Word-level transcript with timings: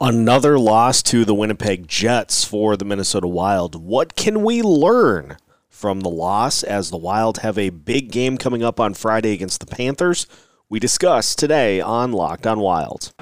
Another 0.00 0.58
loss 0.58 1.04
to 1.04 1.24
the 1.24 1.36
Winnipeg 1.36 1.86
Jets 1.86 2.42
for 2.44 2.76
the 2.76 2.84
Minnesota 2.84 3.28
Wild. 3.28 3.76
What 3.80 4.16
can 4.16 4.42
we 4.42 4.60
learn 4.60 5.36
from 5.68 6.00
the 6.00 6.10
loss 6.10 6.64
as 6.64 6.90
the 6.90 6.96
Wild 6.96 7.38
have 7.38 7.56
a 7.56 7.70
big 7.70 8.10
game 8.10 8.36
coming 8.36 8.64
up 8.64 8.80
on 8.80 8.94
Friday 8.94 9.32
against 9.32 9.60
the 9.60 9.66
Panthers? 9.66 10.26
We 10.68 10.80
discuss 10.80 11.36
today 11.36 11.80
on 11.80 12.10
Locked 12.10 12.44
on 12.44 12.58
Wild. 12.58 13.12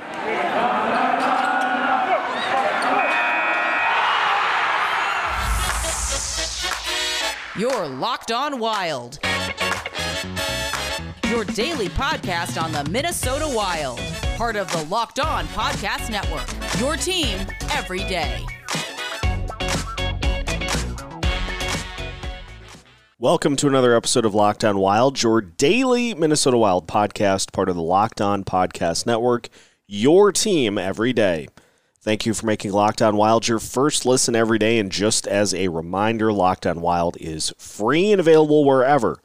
You're 7.54 7.86
Locked 7.86 8.32
On 8.32 8.59
Wild. 8.59 9.18
Your 11.29 11.45
daily 11.45 11.91
podcast 11.91 12.61
on 12.61 12.73
the 12.73 12.82
Minnesota 12.91 13.46
Wild. 13.46 14.00
Part 14.43 14.56
of 14.56 14.72
the 14.72 14.84
Locked 14.86 15.20
On 15.20 15.46
Podcast 15.46 16.11
Network. 16.11 16.48
Your 16.80 16.96
team 16.96 17.46
every 17.70 18.00
day. 18.00 18.44
Welcome 23.20 23.54
to 23.54 23.68
another 23.68 23.94
episode 23.94 24.25
of 24.25 24.34
Locked 24.34 24.64
On 24.64 24.79
Wild, 24.79 25.22
your 25.22 25.40
daily 25.40 26.12
Minnesota 26.14 26.58
Wild 26.58 26.89
podcast, 26.89 27.53
part 27.53 27.68
of 27.68 27.76
the 27.76 27.82
Locked 27.82 28.20
On 28.20 28.43
Podcast 28.43 29.07
Network. 29.07 29.48
Your 29.86 30.32
team 30.32 30.76
every 30.76 31.12
day. 31.12 31.46
Thank 32.00 32.27
you 32.27 32.34
for 32.34 32.45
making 32.47 32.72
Locked 32.72 33.00
On 33.00 33.17
Wild 33.17 33.47
your 33.47 33.61
first 33.61 34.05
listen 34.05 34.34
every 34.34 34.59
day. 34.59 34.81
And 34.81 34.91
just 34.91 35.28
as 35.28 35.55
a 35.55 35.69
reminder, 35.69 36.33
Locked 36.33 36.67
On 36.67 36.81
Wild 36.81 37.17
is 37.20 37.53
free 37.59 38.11
and 38.11 38.19
available 38.19 38.64
wherever 38.64 39.20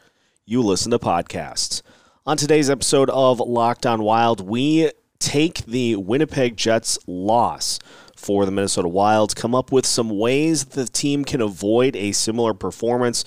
you 0.45 0.62
listen 0.62 0.92
to 0.92 1.00
podcasts. 1.00 1.81
On 2.28 2.36
today's 2.36 2.70
episode 2.70 3.09
of 3.09 3.40
Locked 3.40 3.86
On 3.86 4.04
Wild, 4.04 4.42
we 4.42 4.92
take 5.20 5.66
the 5.66 5.96
Winnipeg 5.96 6.58
Jets 6.58 6.98
loss 7.08 7.80
for 8.16 8.46
the 8.46 8.52
Minnesota 8.52 8.88
Wilds, 8.88 9.34
come 9.34 9.54
up 9.54 9.72
with 9.72 9.86
some 9.86 10.10
ways 10.10 10.66
the 10.66 10.86
team 10.86 11.24
can 11.24 11.42
avoid 11.42 11.96
a 11.96 12.12
similar 12.12 12.54
performance 12.54 13.24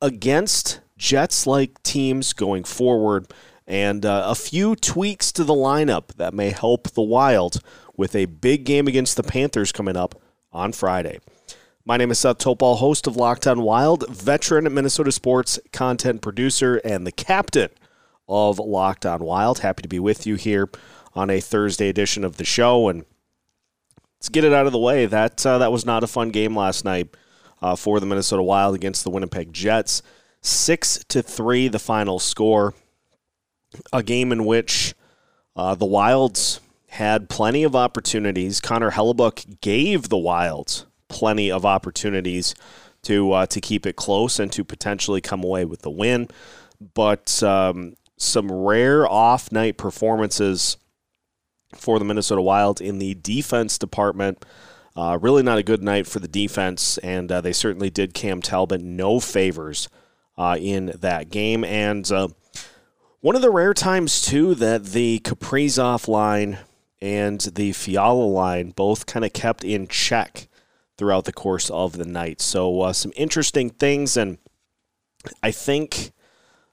against 0.00 0.80
Jets 0.96 1.46
like 1.46 1.82
teams 1.82 2.32
going 2.32 2.64
forward, 2.64 3.26
and 3.66 4.04
uh, 4.04 4.24
a 4.26 4.34
few 4.34 4.74
tweaks 4.74 5.30
to 5.32 5.44
the 5.44 5.54
lineup 5.54 6.14
that 6.16 6.34
may 6.34 6.50
help 6.50 6.90
the 6.90 7.02
Wild 7.02 7.60
with 7.96 8.16
a 8.16 8.24
big 8.26 8.64
game 8.64 8.86
against 8.86 9.16
the 9.16 9.22
Panthers 9.22 9.72
coming 9.72 9.96
up 9.96 10.20
on 10.52 10.72
Friday. 10.72 11.20
My 11.84 11.96
name 11.96 12.10
is 12.10 12.18
Seth 12.18 12.38
Topal, 12.38 12.76
host 12.76 13.06
of 13.06 13.16
Locked 13.16 13.46
On 13.46 13.62
Wild, 13.62 14.08
veteran 14.08 14.72
Minnesota 14.72 15.12
sports 15.12 15.58
content 15.72 16.22
producer, 16.22 16.76
and 16.84 17.06
the 17.06 17.12
captain 17.12 17.70
of 18.28 18.58
Locked 18.58 19.06
On 19.06 19.22
Wild. 19.22 19.60
Happy 19.60 19.82
to 19.82 19.88
be 19.88 19.98
with 19.98 20.26
you 20.26 20.36
here 20.36 20.68
on 21.14 21.30
a 21.30 21.40
Thursday 21.40 21.88
edition 21.88 22.24
of 22.24 22.36
the 22.36 22.44
show. 22.44 22.88
And 22.88 23.04
let's 24.18 24.28
get 24.28 24.44
it 24.44 24.52
out 24.52 24.66
of 24.66 24.72
the 24.72 24.78
way. 24.78 25.06
That 25.06 25.44
uh, 25.44 25.58
that 25.58 25.72
was 25.72 25.86
not 25.86 26.04
a 26.04 26.08
fun 26.08 26.30
game 26.30 26.56
last 26.56 26.84
night 26.84 27.08
uh, 27.62 27.76
for 27.76 28.00
the 28.00 28.06
Minnesota 28.06 28.42
Wild 28.42 28.74
against 28.74 29.04
the 29.04 29.10
Winnipeg 29.10 29.52
Jets. 29.52 30.02
Six 30.42 31.04
to 31.08 31.22
three, 31.22 31.68
the 31.68 31.78
final 31.78 32.18
score. 32.18 32.74
A 33.92 34.02
game 34.02 34.32
in 34.32 34.46
which 34.46 34.94
uh, 35.54 35.74
the 35.74 35.86
Wilds 35.86 36.60
had 36.88 37.28
plenty 37.28 37.62
of 37.62 37.76
opportunities. 37.76 38.60
Connor 38.60 38.90
Hellebuyck 38.90 39.60
gave 39.60 40.08
the 40.08 40.18
Wilds 40.18 40.86
plenty 41.08 41.50
of 41.50 41.64
opportunities 41.64 42.54
to 43.02 43.32
uh, 43.32 43.46
to 43.46 43.60
keep 43.60 43.86
it 43.86 43.96
close 43.96 44.40
and 44.40 44.50
to 44.52 44.64
potentially 44.64 45.20
come 45.20 45.44
away 45.44 45.64
with 45.64 45.82
the 45.82 45.90
win. 45.90 46.28
But 46.94 47.42
um, 47.42 47.94
some 48.16 48.50
rare 48.50 49.08
off 49.08 49.52
night 49.52 49.76
performances 49.76 50.76
for 51.74 51.98
the 51.98 52.04
Minnesota 52.04 52.42
Wild 52.42 52.80
in 52.80 52.98
the 52.98 53.14
defense 53.14 53.78
department. 53.78 54.44
Uh, 54.96 55.18
really 55.20 55.42
not 55.42 55.58
a 55.58 55.62
good 55.62 55.82
night 55.82 56.06
for 56.06 56.18
the 56.18 56.28
defense, 56.28 56.98
and 56.98 57.30
uh, 57.30 57.40
they 57.40 57.52
certainly 57.52 57.90
did 57.90 58.12
Cam 58.12 58.42
Talbot 58.42 58.80
no 58.80 59.20
favors 59.20 59.88
uh, 60.36 60.56
in 60.58 60.92
that 61.00 61.30
game. 61.30 61.64
And 61.64 62.10
uh, 62.10 62.28
one 63.20 63.36
of 63.36 63.42
the 63.42 63.50
rare 63.50 63.74
times, 63.74 64.20
too, 64.20 64.54
that 64.56 64.86
the 64.86 65.20
Kaprizov 65.20 66.08
line 66.08 66.58
and 67.00 67.40
the 67.40 67.72
Fiala 67.72 68.24
line 68.24 68.70
both 68.70 69.06
kind 69.06 69.24
of 69.24 69.32
kept 69.32 69.64
in 69.64 69.86
check 69.86 70.48
throughout 70.98 71.24
the 71.24 71.32
course 71.32 71.70
of 71.70 71.96
the 71.96 72.04
night. 72.04 72.40
So, 72.40 72.80
uh, 72.82 72.92
some 72.92 73.12
interesting 73.16 73.70
things, 73.70 74.16
and 74.16 74.38
I 75.42 75.50
think 75.50 76.12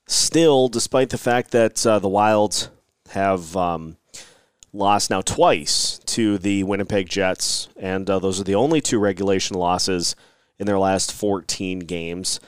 still, 0.06 0.68
despite 0.70 1.12
the 1.12 1.18
fact 1.18 1.52
that 1.52 1.86
uh, 1.86 2.00
the 2.00 2.10
Wilds 2.10 2.70
have 3.12 3.56
um, 3.56 3.98
lost 4.78 5.10
now 5.10 5.22
twice 5.22 6.00
to 6.06 6.38
the 6.38 6.64
Winnipeg 6.64 7.10
Jets, 7.10 7.68
and 7.78 8.10
uh, 8.10 8.20
those 8.20 8.40
are 8.40 8.44
the 8.44 8.56
only 8.56 8.80
two 8.82 9.00
regulation 9.00 9.58
losses 9.58 10.16
in 10.60 10.66
their 10.66 10.80
last 10.80 11.12
14 11.12 11.80
games. 11.80 12.40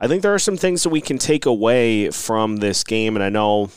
I 0.00 0.08
think 0.08 0.22
there 0.22 0.34
are 0.34 0.38
some 0.38 0.56
things 0.56 0.82
that 0.82 0.90
we 0.90 1.00
can 1.00 1.18
take 1.18 1.46
away 1.46 2.10
from 2.10 2.56
this 2.58 2.84
game, 2.84 3.16
and 3.16 3.22
I 3.22 3.28
know 3.28 3.70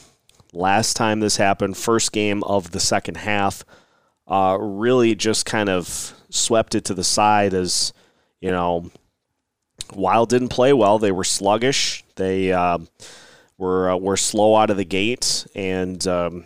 last 0.51 0.95
time 0.95 1.19
this 1.19 1.37
happened, 1.37 1.77
first 1.77 2.11
game 2.11 2.43
of 2.43 2.71
the 2.71 2.79
second 2.79 3.17
half, 3.17 3.63
uh, 4.27 4.57
really 4.59 5.15
just 5.15 5.45
kind 5.45 5.69
of 5.69 6.13
swept 6.29 6.75
it 6.75 6.85
to 6.85 6.93
the 6.93 7.03
side 7.03 7.53
as, 7.53 7.93
you 8.41 8.51
know, 8.51 8.91
Wild 9.93 10.29
didn't 10.29 10.49
play 10.49 10.73
well. 10.73 10.99
They 10.99 11.11
were 11.11 11.23
sluggish. 11.23 12.03
They 12.15 12.51
uh, 12.53 12.79
were 13.57 13.91
uh, 13.91 13.97
were 13.97 14.17
slow 14.17 14.55
out 14.55 14.69
of 14.69 14.77
the 14.77 14.85
gate, 14.85 15.47
and 15.55 16.05
um, 16.07 16.45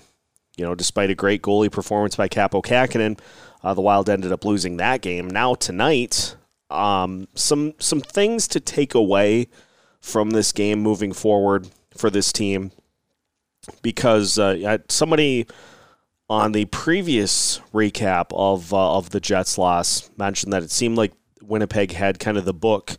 you 0.58 0.66
know, 0.66 0.76
despite 0.76 1.10
a 1.10 1.16
great 1.16 1.42
goalie 1.42 1.72
performance 1.72 2.16
by 2.16 2.28
Kaapo 2.28 2.64
Kähkönen, 2.64 3.20
uh, 3.64 3.74
the 3.74 3.82
Wild 3.82 4.10
ended 4.10 4.32
up 4.32 4.46
losing 4.46 4.78
that 4.78 5.02
game. 5.02 5.28
Now 5.28 5.56
tonight, 5.56 6.36
um, 6.70 7.28
some 7.36 7.74
some 7.80 8.02
things 8.02 8.48
to 8.50 8.60
take 8.60 8.94
away 8.94 9.48
from 10.00 10.32
this 10.32 10.52
game 10.52 10.80
moving 10.80 11.14
forward 11.14 11.68
for 11.96 12.10
this 12.10 12.34
team 12.34 12.72
because 13.82 14.38
uh, 14.38 14.78
somebody 14.90 15.48
on 16.30 16.52
the 16.52 16.66
previous 16.66 17.60
recap 17.74 18.28
of 18.32 18.74
uh, 18.74 18.98
of 18.98 19.12
the 19.12 19.20
Jets 19.20 19.58
loss 19.58 20.10
mentioned 20.18 20.54
that 20.54 20.64
it 20.64 20.72
seemed 20.72 20.98
like 20.98 21.14
Winnipeg 21.42 21.92
had 21.92 22.20
kind 22.20 22.38
of 22.38 22.46
the 22.46 22.54
book 22.54 22.98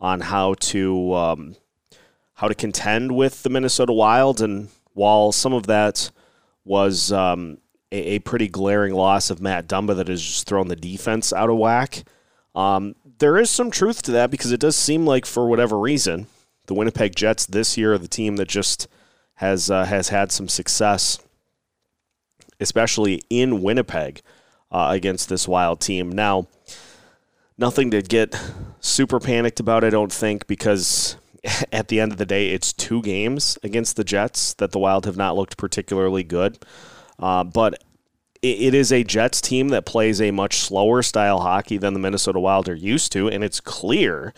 on 0.00 0.20
how 0.20 0.54
to 0.54 1.14
um, 1.14 1.56
how 2.34 2.48
to 2.48 2.54
contend 2.54 3.12
with 3.12 3.42
the 3.42 3.50
Minnesota 3.50 3.92
Wild, 3.92 4.40
and 4.40 4.68
while 4.92 5.32
some 5.32 5.52
of 5.52 5.66
that 5.66 6.10
was 6.66 7.12
um, 7.12 7.58
a, 7.92 8.16
a, 8.16 8.18
pretty 8.18 8.48
glaring 8.48 8.92
loss 8.92 9.30
of 9.30 9.40
Matt 9.40 9.68
Dumba 9.68 9.96
that 9.96 10.08
has 10.08 10.22
just 10.22 10.46
thrown 10.46 10.68
the 10.68 10.76
defense 10.76 11.32
out 11.32 11.48
of 11.48 11.56
whack. 11.56 12.04
Um, 12.54 12.96
there 13.18 13.38
is 13.38 13.50
some 13.50 13.70
truth 13.70 14.02
to 14.02 14.12
that 14.12 14.30
because 14.30 14.52
it 14.52 14.60
does 14.60 14.76
seem 14.76 15.06
like, 15.06 15.24
for 15.24 15.48
whatever 15.48 15.78
reason, 15.78 16.26
the 16.66 16.74
Winnipeg 16.74 17.14
Jets 17.14 17.46
this 17.46 17.78
year 17.78 17.94
are 17.94 17.98
the 17.98 18.08
team 18.08 18.36
that 18.36 18.48
just 18.48 18.88
has 19.34 19.70
uh, 19.70 19.84
has 19.84 20.08
had 20.08 20.32
some 20.32 20.48
success, 20.48 21.18
especially 22.58 23.22
in 23.30 23.62
Winnipeg 23.62 24.22
uh, 24.72 24.88
against 24.90 25.28
this 25.28 25.46
Wild 25.46 25.80
team. 25.80 26.10
Now, 26.10 26.48
nothing 27.56 27.90
to 27.92 28.02
get 28.02 28.34
super 28.80 29.20
panicked 29.20 29.60
about, 29.60 29.84
I 29.84 29.90
don't 29.90 30.12
think, 30.12 30.46
because 30.46 31.16
at 31.72 31.88
the 31.88 32.00
end 32.00 32.12
of 32.12 32.18
the 32.18 32.26
day, 32.26 32.50
it's 32.50 32.72
two 32.72 33.02
games 33.02 33.58
against 33.62 33.96
the 33.96 34.04
Jets 34.04 34.54
that 34.54 34.72
the 34.72 34.78
Wild 34.78 35.06
have 35.06 35.16
not 35.16 35.36
looked 35.36 35.56
particularly 35.56 36.24
good. 36.24 36.58
Uh, 37.18 37.44
but 37.44 37.82
it 38.42 38.74
is 38.74 38.92
a 38.92 39.02
Jets 39.02 39.40
team 39.40 39.68
that 39.68 39.86
plays 39.86 40.20
a 40.20 40.30
much 40.30 40.58
slower 40.58 41.02
style 41.02 41.40
hockey 41.40 41.78
than 41.78 41.94
the 41.94 42.00
Minnesota 42.00 42.38
Wild 42.38 42.68
are 42.68 42.74
used 42.74 43.10
to, 43.12 43.28
and 43.28 43.42
it's 43.42 43.60
clear 43.60 44.34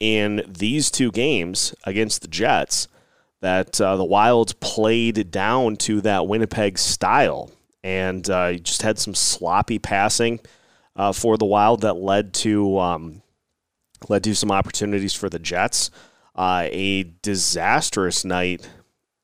in 0.00 0.42
these 0.48 0.90
two 0.90 1.12
games 1.12 1.74
against 1.84 2.22
the 2.22 2.28
Jets 2.28 2.88
that 3.42 3.80
uh, 3.80 3.96
the 3.96 4.04
Wild 4.04 4.58
played 4.60 5.30
down 5.30 5.76
to 5.76 6.00
that 6.00 6.26
Winnipeg 6.26 6.78
style 6.78 7.50
and 7.82 8.28
uh, 8.30 8.54
just 8.54 8.82
had 8.82 8.98
some 8.98 9.14
sloppy 9.14 9.78
passing 9.78 10.40
uh, 10.96 11.12
for 11.12 11.36
the 11.36 11.44
Wild 11.44 11.82
that 11.82 11.94
led 11.94 12.32
to 12.34 12.78
um, 12.78 13.22
led 14.08 14.24
to 14.24 14.34
some 14.34 14.50
opportunities 14.50 15.14
for 15.14 15.28
the 15.28 15.38
Jets. 15.38 15.90
Uh, 16.34 16.66
a 16.72 17.04
disastrous 17.22 18.24
night 18.24 18.68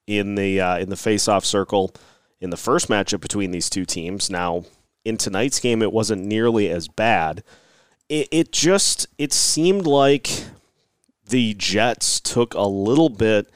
in 0.06 0.36
the 0.36 0.60
uh, 0.60 0.78
in 0.78 0.90
the 0.90 0.96
face-off 0.96 1.44
circle 1.44 1.92
in 2.40 2.50
the 2.50 2.56
first 2.56 2.88
matchup 2.88 3.20
between 3.20 3.50
these 3.50 3.68
two 3.68 3.84
teams. 3.84 4.30
Now 4.30 4.64
in 5.04 5.16
tonight's 5.16 5.60
game, 5.60 5.82
it 5.82 5.92
wasn't 5.92 6.24
nearly 6.24 6.68
as 6.68 6.88
bad. 6.88 7.42
It, 8.08 8.28
it 8.30 8.52
just 8.52 9.06
it 9.18 9.32
seemed 9.32 9.86
like 9.86 10.44
the 11.28 11.54
Jets 11.54 12.20
took 12.20 12.54
a 12.54 12.62
little 12.62 13.08
bit 13.08 13.50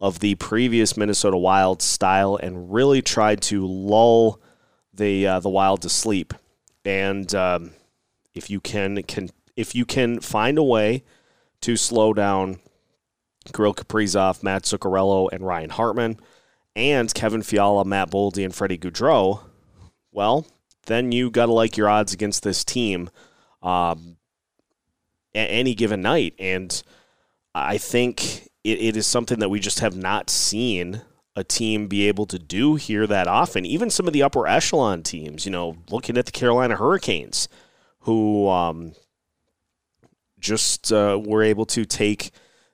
of 0.00 0.20
the 0.20 0.34
previous 0.36 0.96
Minnesota 0.96 1.36
Wild 1.36 1.82
style 1.82 2.36
and 2.36 2.72
really 2.72 3.02
tried 3.02 3.40
to 3.42 3.66
lull 3.66 4.40
the 4.92 5.26
uh, 5.26 5.40
the 5.40 5.48
Wild 5.48 5.82
to 5.82 5.88
sleep. 5.88 6.34
And 6.84 7.32
um, 7.34 7.72
if 8.34 8.50
you 8.50 8.60
can, 8.60 9.02
can 9.02 9.30
if 9.56 9.74
you 9.74 9.84
can 9.84 10.20
find 10.20 10.58
a 10.58 10.62
way 10.62 11.04
to 11.60 11.76
slow 11.76 12.14
down 12.14 12.60
Kirill 13.52 13.74
Kaprizov, 13.74 14.42
Matt 14.42 14.64
Zuccarello, 14.64 15.28
and 15.32 15.46
Ryan 15.46 15.70
Hartman, 15.70 16.18
and 16.76 17.12
Kevin 17.12 17.42
Fiala, 17.42 17.84
Matt 17.84 18.10
Boldy, 18.10 18.44
and 18.44 18.54
Freddie 18.54 18.78
Gaudreau, 18.78 19.40
well, 20.12 20.46
then 20.86 21.12
you 21.12 21.30
got 21.30 21.46
to 21.46 21.52
like 21.52 21.76
your 21.76 21.88
odds 21.88 22.12
against 22.12 22.42
this 22.42 22.64
team 22.64 23.10
um, 23.62 24.16
any 25.34 25.74
given 25.74 26.02
night. 26.02 26.34
And 26.38 26.82
I 27.54 27.78
think 27.78 28.48
it, 28.64 28.80
it 28.80 28.96
is 28.96 29.06
something 29.06 29.38
that 29.40 29.50
we 29.50 29.60
just 29.60 29.80
have 29.80 29.96
not 29.96 30.30
seen 30.30 31.02
a 31.36 31.44
team 31.44 31.86
be 31.86 32.08
able 32.08 32.26
to 32.26 32.38
do 32.38 32.74
here 32.74 33.06
that 33.06 33.28
often. 33.28 33.64
Even 33.64 33.88
some 33.88 34.06
of 34.06 34.12
the 34.12 34.22
upper 34.22 34.46
echelon 34.46 35.02
teams, 35.02 35.44
you 35.44 35.52
know, 35.52 35.76
looking 35.90 36.18
at 36.18 36.26
the 36.26 36.32
Carolina 36.32 36.76
Hurricanes, 36.76 37.48
who 38.00 38.48
um, 38.48 38.92
just 40.38 40.92
uh, 40.92 41.20
were 41.22 41.42
able 41.42 41.66
to 41.66 41.84
take 41.84 42.30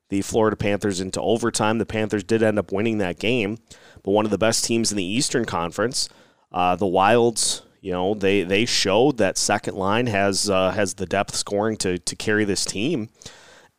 the 0.08 0.22
Florida 0.22 0.56
Panthers 0.56 1.00
into 1.00 1.20
overtime. 1.20 1.78
The 1.78 1.86
Panthers 1.86 2.24
did 2.24 2.42
end 2.42 2.58
up 2.58 2.72
winning 2.72 2.98
that 2.98 3.18
game, 3.18 3.58
but 4.02 4.12
one 4.12 4.24
of 4.24 4.30
the 4.30 4.38
best 4.38 4.64
teams 4.64 4.90
in 4.90 4.96
the 4.96 5.04
Eastern 5.04 5.44
Conference, 5.44 6.08
uh, 6.52 6.76
the 6.76 6.86
Wilds, 6.86 7.62
you 7.80 7.92
know, 7.92 8.14
they 8.14 8.42
they 8.42 8.64
showed 8.64 9.18
that 9.18 9.38
second 9.38 9.76
line 9.76 10.06
has 10.06 10.50
uh, 10.50 10.70
has 10.72 10.94
the 10.94 11.06
depth 11.06 11.34
scoring 11.34 11.76
to 11.78 11.98
to 11.98 12.16
carry 12.16 12.44
this 12.44 12.64
team, 12.64 13.08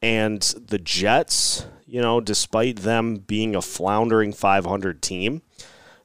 and 0.02 0.42
the 0.42 0.80
Jets, 0.80 1.66
you 1.86 2.02
know, 2.02 2.22
despite 2.22 2.78
them 2.78 3.18
being 3.18 3.56
a 3.56 3.62
floundering 3.62 4.34
500 4.34 5.02
team, 5.02 5.42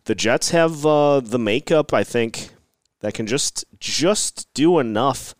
the 0.04 0.14
Jets 0.14 0.50
have 0.50 0.84
uh, 0.84 1.20
the 1.20 1.38
makeup. 1.38 1.92
I 1.92 2.04
think 2.04 2.50
that 3.00 3.14
can 3.14 3.26
just 3.26 3.64
just 3.78 4.52
do 4.54 4.78
enough 4.78 5.34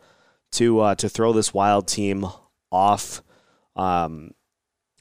to 0.53 0.81
uh, 0.81 0.95
to 0.97 1.09
throw 1.09 1.33
this 1.33 1.55
Wild 1.55 1.89
team 1.89 2.27
off. 2.71 3.23
Um, 3.75 4.33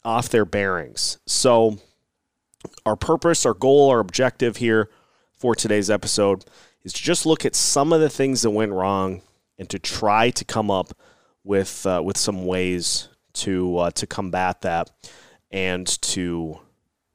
off 0.04 0.30
their 0.30 0.46
bearings. 0.46 1.20
So, 1.26 1.80
our 2.86 2.96
purpose, 2.96 3.46
our 3.46 3.54
goal, 3.54 3.90
our 3.90 4.00
objective 4.00 4.58
here 4.58 4.90
for 5.34 5.56
today's 5.56 5.90
episode 5.90 6.46
is 6.84 6.94
to 6.94 7.02
just 7.02 7.26
look 7.26 7.46
at 7.46 7.56
some 7.56 7.92
of 7.94 8.02
the 8.02 8.10
things 8.10 8.42
that 8.42 8.52
went 8.52 8.72
wrong 8.72 9.22
and 9.58 9.70
to 9.70 9.80
try 9.80 10.30
to 10.32 10.46
come 10.46 10.70
up 10.72 10.94
with 11.44 11.86
uh, 11.86 12.02
with 12.04 12.18
some 12.18 12.46
ways 12.46 13.10
to 13.34 13.78
uh, 13.78 13.92
to 13.92 14.06
combat 14.06 14.62
that 14.62 14.92
and 15.52 15.88
to 16.02 16.60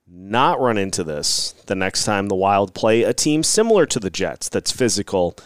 not 0.08 0.60
run 0.60 0.78
into 0.78 1.02
this 1.02 1.52
the 1.66 1.74
next 1.74 2.04
time 2.04 2.28
the 2.28 2.34
Wild 2.34 2.74
play 2.74 3.02
a 3.02 3.12
team 3.12 3.42
similar 3.42 3.86
to 3.86 4.00
the 4.00 4.10
Jets 4.10 4.48
that's 4.48 4.70
physical 4.72 5.36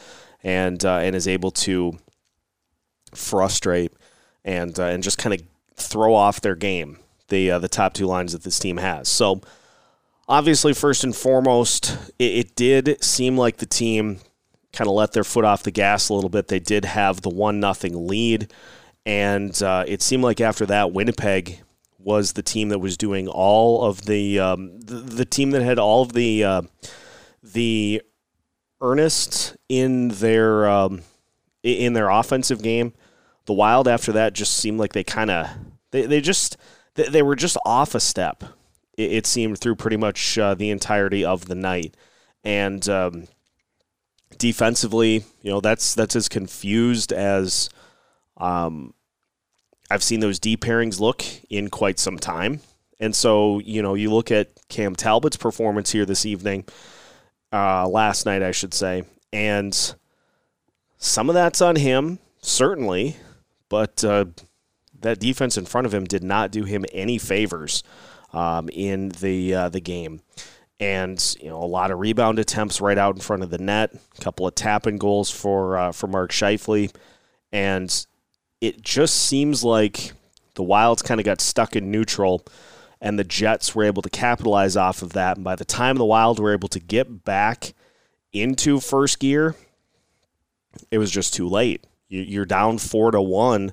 and 0.43 0.85
uh, 0.85 0.97
and 0.97 1.15
is 1.17 1.29
able 1.29 1.51
to 1.51 1.99
frustrate 3.15 3.93
and 4.45 4.79
uh, 4.79 4.85
and 4.85 5.03
just 5.03 5.19
kind 5.19 5.35
of 5.35 5.47
throw 5.75 6.15
off 6.15 6.41
their 6.41 6.55
game 6.55 6.99
the 7.31 7.53
uh, 7.53 7.59
the 7.59 7.69
top 7.69 7.95
two 7.95 8.07
lines 8.07 8.33
that 8.33 8.43
this 8.43 8.59
team 8.59 8.77
has. 8.77 9.09
So 9.09 9.41
obviously, 10.29 10.75
first 10.75 11.03
and 11.05 11.17
foremost, 11.17 11.97
it, 12.19 12.47
it 12.47 12.57
did 12.57 13.03
seem 13.03 13.37
like 13.37 13.57
the 13.57 13.67
team 13.67 14.19
kind 14.73 14.89
of 14.89 14.95
let 14.95 15.13
their 15.13 15.25
foot 15.25 15.45
off 15.45 15.63
the 15.63 15.71
gas 15.71 16.09
a 16.09 16.15
little 16.15 16.31
bit. 16.31 16.49
They 16.49 16.61
did 16.61 16.85
have 16.85 17.23
the 17.23 17.31
one 17.31 17.59
nothing 17.59 18.07
lead, 18.07 18.53
and 19.05 19.61
uh, 19.63 19.85
it 19.87 20.03
seemed 20.03 20.23
like 20.23 20.41
after 20.41 20.67
that, 20.67 20.93
Winnipeg 20.93 21.61
was 21.99 22.33
the 22.33 22.43
team 22.43 22.71
that 22.71 22.79
was 22.79 22.97
doing 22.97 23.29
all 23.29 23.85
of 23.85 24.07
the 24.07 24.39
um, 24.39 24.81
the, 24.81 24.95
the, 24.95 25.25
team 25.25 25.51
that 25.51 25.63
had 25.63 25.79
all 25.79 26.03
of 26.03 26.13
the 26.13 26.45
uh, 26.45 26.63
the 27.43 28.03
earnest 28.81 29.57
in 29.69 30.09
their 30.09 30.69
um, 30.69 31.03
in 31.63 31.93
their 31.93 32.09
offensive 32.09 32.63
game. 32.63 32.93
The 33.47 33.53
Wild 33.53 33.89
after 33.89 34.13
that 34.13 34.33
just 34.33 34.55
seemed 34.55 34.79
like 34.79 34.93
they 34.93 35.05
kind 35.05 35.31
of 35.31 35.49
they, 35.91 36.07
they 36.07 36.21
just 36.21 36.57
they, 37.09 37.23
were 37.23 37.37
just 37.37 37.57
off 37.65 37.95
a 37.95 38.01
step. 38.01 38.43
It, 38.97 39.13
it 39.13 39.27
seemed 39.27 39.59
through 39.59 39.77
pretty 39.77 39.97
much 39.97 40.39
uh, 40.39 40.55
the 40.55 40.71
entirety 40.71 41.25
of 41.25 41.47
the 41.47 41.55
night, 41.55 41.97
and 42.45 42.87
um, 42.89 43.29
defensively, 44.39 45.25
you 45.43 45.51
know, 45.51 45.61
that's 45.61 45.95
that's 45.95 46.17
as 46.17 46.29
confused 46.29 47.13
as 47.13 47.69
um, 48.37 48.95
I've 49.91 50.03
seen 50.03 50.21
those 50.21 50.39
D 50.39 50.57
pairings 50.57 51.01
look 51.01 51.25
in 51.49 51.69
quite 51.69 51.99
some 51.99 52.19
time. 52.19 52.61
And 53.01 53.17
so, 53.17 53.61
you 53.61 53.83
know, 53.83 53.95
you 53.95 54.13
look 54.13 54.31
at 54.31 54.49
Cam 54.69 54.95
Talbot's 54.95 55.37
performance 55.39 55.91
here 55.91 56.05
this 56.05 56.27
evening, 56.27 56.67
uh, 57.51 57.89
last 57.89 58.27
night, 58.27 58.43
I 58.43 58.51
should 58.51 58.75
say, 58.75 59.05
and 59.33 59.95
some 60.99 61.31
of 61.31 61.35
that's 61.35 61.63
on 61.63 61.77
him, 61.77 62.19
certainly, 62.43 63.17
but 63.71 64.05
uh, 64.05 64.27
that 65.03 65.21
defense 65.21 65.57
in 65.57 65.67
front 65.67 65.87
of 65.87 65.95
him 65.95 66.05
did 66.05 66.23
not 66.23 66.51
do 66.51 66.65
him 66.65 66.85
any 66.93 67.19
favors 67.19 67.83
um, 68.33 68.69
in 68.73 69.11
the 69.21 69.55
uh, 69.55 69.69
the 69.69 69.81
game. 69.81 70.21
And 70.79 71.37
you 71.41 71.49
know 71.49 71.63
a 71.63 71.65
lot 71.65 71.91
of 71.91 71.99
rebound 71.99 72.39
attempts 72.39 72.81
right 72.81 72.97
out 72.97 73.15
in 73.15 73.21
front 73.21 73.43
of 73.43 73.51
the 73.51 73.59
net, 73.59 73.95
a 73.95 74.23
couple 74.23 74.47
of 74.47 74.55
tapping 74.55 74.99
goals 74.99 75.31
for 75.31 75.77
uh, 75.77 75.93
for 75.93 76.07
Mark 76.07 76.33
Scheifele, 76.33 76.95
and 77.53 78.07
it 78.61 78.83
just 78.83 79.15
seems 79.15 79.63
like 79.63 80.13
the 80.55 80.63
Wilds 80.63 81.03
kind 81.03 81.21
of 81.21 81.25
got 81.25 81.41
stuck 81.41 81.77
in 81.77 81.91
neutral, 81.91 82.45
and 83.01 83.19
the 83.19 83.25
Jets 83.25 83.75
were 83.75 83.85
able 83.85 84.03
to 84.03 84.11
capitalize 84.11 84.77
off 84.77 85.03
of 85.03 85.13
that. 85.13 85.37
And 85.37 85.45
by 85.45 85.55
the 85.55 85.65
time 85.67 85.97
the 85.97 86.05
Wild 86.05 86.39
were 86.39 86.53
able 86.53 86.69
to 86.69 86.81
get 86.81 87.25
back 87.25 87.75
into 88.33 88.81
first 88.81 89.19
gear, 89.19 89.57
it 90.91 90.99
was 90.99 91.11
just 91.11 91.35
too 91.35 91.49
late. 91.49 91.85
You're 92.09 92.47
down 92.47 92.79
four 92.79 93.11
to 93.11 93.21
one 93.21 93.73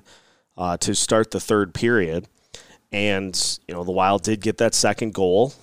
uh, 0.58 0.76
to 0.76 0.94
start 0.94 1.30
the 1.30 1.40
third 1.40 1.72
period. 1.72 2.28
And, 2.92 3.58
you 3.66 3.74
know, 3.74 3.84
the 3.84 3.92
Wild 3.92 4.22
did 4.22 4.42
get 4.42 4.58
that 4.58 4.74
second 4.74 5.14
goal. 5.14 5.54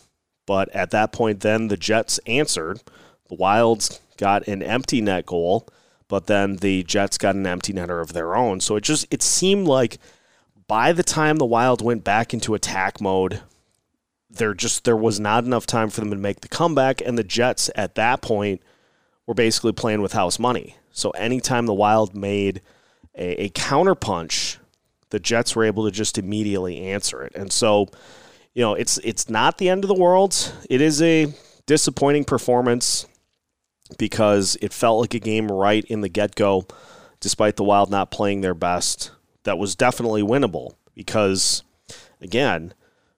But 0.48 0.70
at 0.70 0.92
that 0.92 1.12
point, 1.12 1.42
then 1.42 1.68
the 1.68 1.78
Jets 1.78 2.20
answered. 2.26 2.82
The 3.30 3.36
Wilds 3.36 4.00
got 4.18 4.48
an 4.48 4.64
empty 4.64 5.02
net 5.02 5.26
goal, 5.26 5.68
but 6.08 6.28
then 6.28 6.58
the 6.58 6.84
Jets 6.84 7.18
got 7.18 7.36
an 7.36 7.48
empty 7.48 7.74
netter 7.74 8.02
of 8.02 8.14
their 8.14 8.36
own. 8.36 8.60
So 8.60 8.76
it 8.76 8.84
just 8.84 9.08
it 9.12 9.24
seemed 9.24 9.68
like 9.68 9.98
by 10.68 10.94
the 10.94 11.04
time 11.04 11.38
the 11.38 11.46
Wild 11.46 11.82
went 11.82 12.04
back 12.04 12.34
into 12.34 12.54
attack 12.54 13.02
mode, 13.02 13.42
there 14.30 14.54
just 14.54 14.84
there 14.84 14.96
was 14.96 15.20
not 15.20 15.44
enough 15.44 15.66
time 15.66 15.90
for 15.90 16.02
them 16.02 16.12
to 16.12 16.16
make 16.16 16.42
the 16.42 16.48
comeback, 16.48 17.02
and 17.02 17.18
the 17.18 17.24
Jets 17.24 17.72
at 17.74 17.96
that 17.96 18.22
point 18.22 18.62
were 19.26 19.34
basically 19.34 19.74
playing 19.74 20.04
with 20.04 20.14
house 20.14 20.38
money. 20.38 20.76
So 20.92 21.10
anytime 21.12 21.66
the 21.66 21.74
Wild 21.74 22.16
made 22.16 22.62
a, 23.16 23.46
a 23.46 23.50
counterpunch 23.50 24.45
the 25.10 25.20
Jets 25.20 25.56
were 25.56 25.64
able 25.64 25.86
to 25.86 25.92
just 25.92 26.18
immediately 26.18 26.82
answer 26.88 27.22
it. 27.24 27.34
And 27.36 27.52
so, 27.52 27.88
you 28.54 28.62
know, 28.62 28.74
it's 28.74 28.98
it's 29.00 29.30
not 29.30 29.58
the 29.58 29.70
end 29.70 29.84
of 29.84 29.88
the 29.88 29.94
world. 29.94 30.54
It 30.70 30.82
is 30.82 31.02
a 31.02 31.34
disappointing 31.66 32.26
performance 32.26 33.06
because 33.98 34.58
it 34.62 34.74
felt 34.74 35.00
like 35.02 35.14
a 35.14 35.20
game 35.20 35.48
right 35.48 35.86
in 35.86 36.02
the 36.02 36.10
get-go 36.10 36.66
despite 37.20 37.56
the 37.56 37.64
Wild 37.64 37.90
not 37.90 38.12
playing 38.12 38.42
their 38.42 38.54
best. 38.54 39.12
That 39.44 39.58
was 39.58 39.76
definitely 39.76 40.22
winnable 40.22 40.74
because 40.96 41.64
again, 42.20 42.74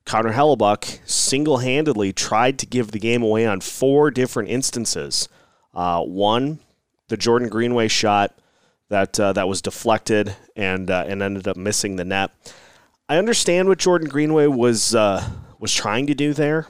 Connor 0.06 0.34
Hellebuyck 0.34 1.00
single-handedly 1.06 2.14
tried 2.14 2.60
to 2.60 2.66
give 2.66 2.92
the 2.92 3.00
game 3.00 3.22
away 3.22 3.46
on 3.46 3.60
four 3.60 4.12
different 4.12 4.50
instances. 4.50 5.28
Uh, 5.74 6.02
one, 6.02 6.60
the 7.10 7.18
Jordan 7.18 7.50
Greenway 7.50 7.88
shot 7.88 8.38
that 8.90 9.20
uh, 9.20 9.34
that 9.34 9.48
was 9.48 9.62
deflected 9.62 10.36
and 10.56 10.90
uh, 10.90 11.06
and 11.08 11.22
ended 11.22 11.48
up 11.48 11.58
missing 11.58 11.96
the 11.96 12.06
net. 12.06 12.32
I 13.10 13.18
understand 13.18 13.68
what 13.68 13.80
Jordan 13.80 14.10
Greenway 14.10 14.48
was 14.48 14.96
uh, 14.96 15.28
was 15.60 15.74
trying 15.74 16.08
to 16.08 16.16
do 16.16 16.34
there, 16.34 16.68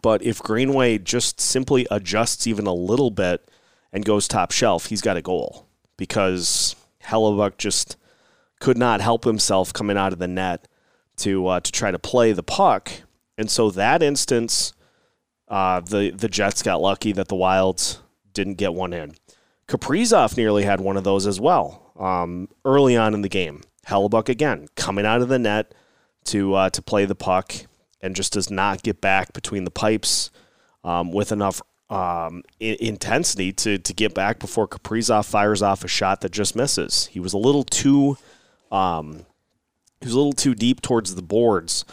but 0.00 0.22
if 0.22 0.42
Greenway 0.42 0.98
just 0.98 1.40
simply 1.40 1.86
adjusts 1.90 2.46
even 2.46 2.66
a 2.66 2.74
little 2.74 3.10
bit 3.10 3.48
and 3.92 4.04
goes 4.04 4.26
top 4.26 4.52
shelf, 4.52 4.86
he's 4.86 5.02
got 5.02 5.16
a 5.16 5.22
goal 5.22 5.66
because 5.96 6.76
Hellebuyck 7.04 7.58
just 7.58 7.96
could 8.60 8.78
not 8.78 9.00
help 9.00 9.24
himself 9.24 9.72
coming 9.72 9.96
out 9.96 10.12
of 10.12 10.18
the 10.18 10.28
net 10.28 10.68
to 11.18 11.46
uh, 11.46 11.60
to 11.60 11.72
try 11.72 11.90
to 11.90 11.98
play 11.98 12.32
the 12.32 12.42
puck, 12.42 12.90
and 13.36 13.50
so 13.50 13.70
that 13.70 14.02
instance, 14.02 14.72
uh, 15.48 15.80
the 15.80 16.10
the 16.10 16.28
Jets 16.28 16.62
got 16.62 16.80
lucky 16.80 17.12
that 17.12 17.28
the 17.28 17.36
Wilds 17.36 18.00
didn't 18.32 18.54
get 18.54 18.72
one 18.72 18.92
in. 18.92 19.14
Kaprizov 19.72 20.36
nearly 20.36 20.64
had 20.64 20.82
one 20.82 20.98
of 20.98 21.04
those 21.04 21.26
as 21.26 21.40
well 21.40 21.92
um, 21.98 22.48
early 22.62 22.94
on 22.94 23.14
in 23.14 23.22
the 23.22 23.28
game. 23.28 23.62
Hellebuyck 23.86 24.28
again 24.28 24.68
coming 24.76 25.06
out 25.06 25.22
of 25.22 25.28
the 25.28 25.38
net 25.38 25.72
to 26.24 26.54
uh, 26.54 26.70
to 26.70 26.82
play 26.82 27.06
the 27.06 27.14
puck 27.14 27.54
and 28.02 28.14
just 28.14 28.34
does 28.34 28.50
not 28.50 28.82
get 28.82 29.00
back 29.00 29.32
between 29.32 29.64
the 29.64 29.70
pipes 29.70 30.30
um, 30.84 31.10
with 31.10 31.32
enough 31.32 31.62
um, 31.88 32.42
I- 32.60 32.76
intensity 32.80 33.50
to 33.54 33.78
to 33.78 33.92
get 33.94 34.12
back 34.14 34.38
before 34.38 34.68
Kaprizov 34.68 35.24
fires 35.24 35.62
off 35.62 35.84
a 35.84 35.88
shot 35.88 36.20
that 36.20 36.32
just 36.32 36.54
misses. 36.54 37.06
He 37.06 37.18
was 37.18 37.32
a 37.32 37.38
little 37.38 37.64
too 37.64 38.18
um, 38.70 39.24
he 40.00 40.06
was 40.06 40.12
a 40.12 40.18
little 40.18 40.34
too 40.34 40.54
deep 40.54 40.82
towards 40.82 41.14
the 41.14 41.22
boards 41.22 41.86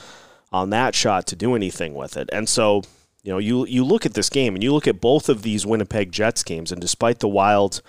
on 0.51 0.69
that 0.71 0.95
shot 0.95 1.27
to 1.27 1.35
do 1.37 1.55
anything 1.55 1.93
with 1.93 2.17
it, 2.17 2.29
and 2.33 2.49
so 2.49 2.81
you 3.29 3.35
know, 3.35 3.37
you 3.37 3.67
you 3.67 3.85
look 3.85 4.07
at 4.07 4.15
this 4.15 4.27
game 4.27 4.55
and 4.55 4.63
you 4.63 4.73
look 4.73 4.87
at 4.87 4.99
both 4.99 5.29
of 5.29 5.43
these 5.43 5.63
Winnipeg 5.63 6.11
Jets 6.11 6.41
games, 6.41 6.71
and 6.71 6.81
despite 6.81 7.19
the 7.19 7.27
Wild 7.27 7.83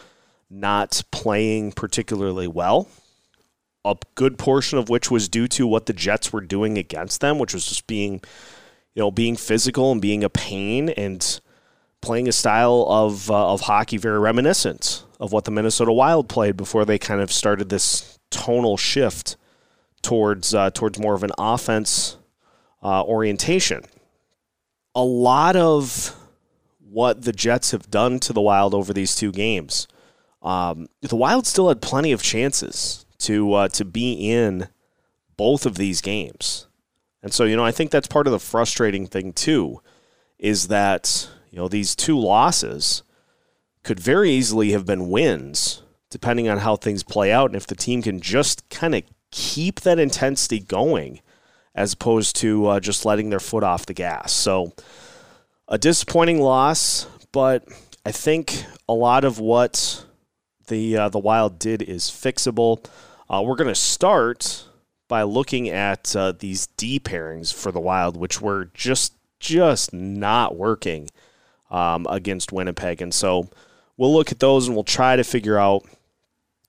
not 0.50 1.02
playing 1.10 1.72
particularly 1.72 2.46
well, 2.46 2.88
a 3.82 3.96
good 4.16 4.36
portion 4.36 4.78
of 4.78 4.90
which 4.90 5.10
was 5.10 5.30
due 5.30 5.48
to 5.48 5.66
what 5.66 5.86
the 5.86 5.94
Jets 5.94 6.30
were 6.30 6.42
doing 6.42 6.76
against 6.76 7.22
them, 7.22 7.38
which 7.38 7.54
was 7.54 7.64
just 7.64 7.86
being, 7.86 8.20
you 8.94 9.00
know, 9.00 9.10
being 9.10 9.34
physical 9.34 9.90
and 9.90 10.02
being 10.02 10.22
a 10.22 10.28
pain 10.28 10.90
and 10.90 11.40
playing 12.02 12.28
a 12.28 12.32
style 12.32 12.84
of 12.90 13.30
uh, 13.30 13.52
of 13.54 13.62
hockey 13.62 13.96
very 13.96 14.18
reminiscent 14.18 15.06
of 15.18 15.32
what 15.32 15.46
the 15.46 15.50
Minnesota 15.50 15.90
Wild 15.90 16.28
played 16.28 16.58
before 16.58 16.84
they 16.84 16.98
kind 16.98 17.22
of 17.22 17.32
started 17.32 17.70
this 17.70 18.18
tonal 18.30 18.76
shift 18.76 19.38
towards 20.02 20.54
uh, 20.54 20.68
towards 20.68 20.98
more 20.98 21.14
of 21.14 21.22
an 21.22 21.32
offense 21.38 22.18
uh, 22.82 23.02
orientation. 23.04 23.84
A 24.94 25.02
lot 25.02 25.56
of 25.56 26.16
what 26.80 27.22
the 27.22 27.32
Jets 27.32 27.70
have 27.70 27.90
done 27.90 28.18
to 28.20 28.32
the 28.32 28.40
Wild 28.40 28.74
over 28.74 28.92
these 28.92 29.14
two 29.14 29.32
games, 29.32 29.86
um, 30.42 30.88
the 31.00 31.16
Wild 31.16 31.46
still 31.46 31.68
had 31.68 31.80
plenty 31.80 32.12
of 32.12 32.22
chances 32.22 33.06
to 33.18 33.52
uh, 33.52 33.68
to 33.68 33.84
be 33.84 34.12
in 34.12 34.68
both 35.36 35.66
of 35.66 35.76
these 35.76 36.00
games, 36.00 36.66
and 37.22 37.32
so 37.32 37.44
you 37.44 37.56
know 37.56 37.64
I 37.64 37.72
think 37.72 37.90
that's 37.90 38.08
part 38.08 38.26
of 38.26 38.32
the 38.32 38.38
frustrating 38.38 39.06
thing 39.06 39.32
too, 39.32 39.80
is 40.38 40.68
that 40.68 41.28
you 41.50 41.58
know 41.58 41.68
these 41.68 41.94
two 41.94 42.18
losses 42.18 43.02
could 43.82 44.00
very 44.00 44.30
easily 44.30 44.72
have 44.72 44.86
been 44.86 45.08
wins 45.08 45.82
depending 46.10 46.48
on 46.48 46.58
how 46.58 46.76
things 46.76 47.02
play 47.02 47.32
out. 47.32 47.50
And 47.50 47.56
if 47.56 47.66
the 47.66 47.76
team 47.76 48.02
can 48.02 48.20
just 48.20 48.68
kind 48.68 48.94
of 48.94 49.04
keep 49.30 49.80
that 49.80 49.98
intensity 49.98 50.58
going 50.58 51.20
as 51.74 51.92
opposed 51.92 52.36
to 52.36 52.66
uh, 52.66 52.80
just 52.80 53.04
letting 53.04 53.30
their 53.30 53.40
foot 53.40 53.62
off 53.62 53.86
the 53.86 53.94
gas. 53.94 54.32
So, 54.32 54.72
a 55.68 55.78
disappointing 55.78 56.40
loss, 56.40 57.06
but 57.32 57.64
I 58.04 58.12
think 58.12 58.64
a 58.88 58.92
lot 58.92 59.24
of 59.24 59.38
what 59.38 60.04
the 60.66 60.96
uh, 60.96 61.08
the 61.08 61.18
Wild 61.18 61.58
did 61.58 61.82
is 61.82 62.04
fixable. 62.04 62.84
Uh, 63.28 63.42
we're 63.44 63.56
going 63.56 63.68
to 63.68 63.74
start 63.74 64.64
by 65.06 65.22
looking 65.22 65.68
at 65.68 66.14
uh, 66.16 66.32
these 66.32 66.66
D 66.76 66.98
pairings 66.98 67.52
for 67.52 67.70
the 67.70 67.80
Wild, 67.80 68.16
which 68.16 68.40
were 68.40 68.70
just 68.74 69.14
just 69.38 69.92
not 69.92 70.56
working 70.56 71.08
um, 71.70 72.06
against 72.10 72.52
Winnipeg, 72.52 73.00
and 73.00 73.14
so 73.14 73.48
we'll 73.96 74.12
look 74.12 74.32
at 74.32 74.40
those 74.40 74.66
and 74.66 74.76
we'll 74.76 74.84
try 74.84 75.14
to 75.14 75.24
figure 75.24 75.58
out 75.58 75.84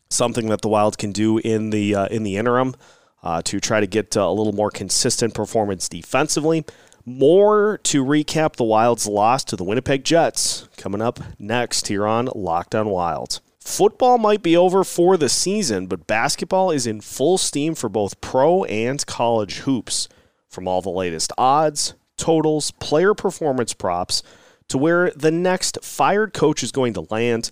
something 0.09 0.49
that 0.49 0.61
the 0.61 0.69
Wild 0.69 0.97
can 0.97 1.11
do 1.11 1.37
in 1.39 1.69
the 1.71 1.95
uh, 1.95 2.05
in 2.07 2.23
the 2.23 2.37
interim 2.37 2.75
uh, 3.23 3.41
to 3.43 3.59
try 3.59 3.79
to 3.79 3.87
get 3.87 4.15
uh, 4.17 4.21
a 4.21 4.33
little 4.33 4.53
more 4.53 4.71
consistent 4.71 5.33
performance 5.33 5.87
defensively. 5.87 6.65
More 7.05 7.79
to 7.83 8.05
recap 8.05 8.55
the 8.55 8.63
Wild's 8.63 9.07
loss 9.07 9.43
to 9.45 9.55
the 9.55 9.63
Winnipeg 9.63 10.03
Jets 10.03 10.67
coming 10.77 11.01
up 11.01 11.19
next 11.39 11.87
here 11.87 12.05
on 12.05 12.29
Locked 12.35 12.75
On 12.75 12.89
Wild. 12.89 13.39
Football 13.59 14.17
might 14.17 14.41
be 14.41 14.57
over 14.57 14.83
for 14.83 15.17
the 15.17 15.29
season, 15.29 15.87
but 15.87 16.07
basketball 16.07 16.71
is 16.71 16.87
in 16.87 17.01
full 17.01 17.37
steam 17.37 17.75
for 17.75 17.89
both 17.89 18.19
pro 18.21 18.63
and 18.65 19.05
college 19.05 19.59
hoops. 19.59 20.07
From 20.49 20.67
all 20.67 20.81
the 20.81 20.89
latest 20.89 21.31
odds, 21.37 21.93
totals, 22.17 22.71
player 22.71 23.13
performance 23.13 23.73
props, 23.73 24.21
to 24.67 24.77
where 24.77 25.11
the 25.11 25.31
next 25.31 25.77
fired 25.83 26.33
coach 26.33 26.63
is 26.63 26.71
going 26.71 26.93
to 26.93 27.07
land, 27.09 27.51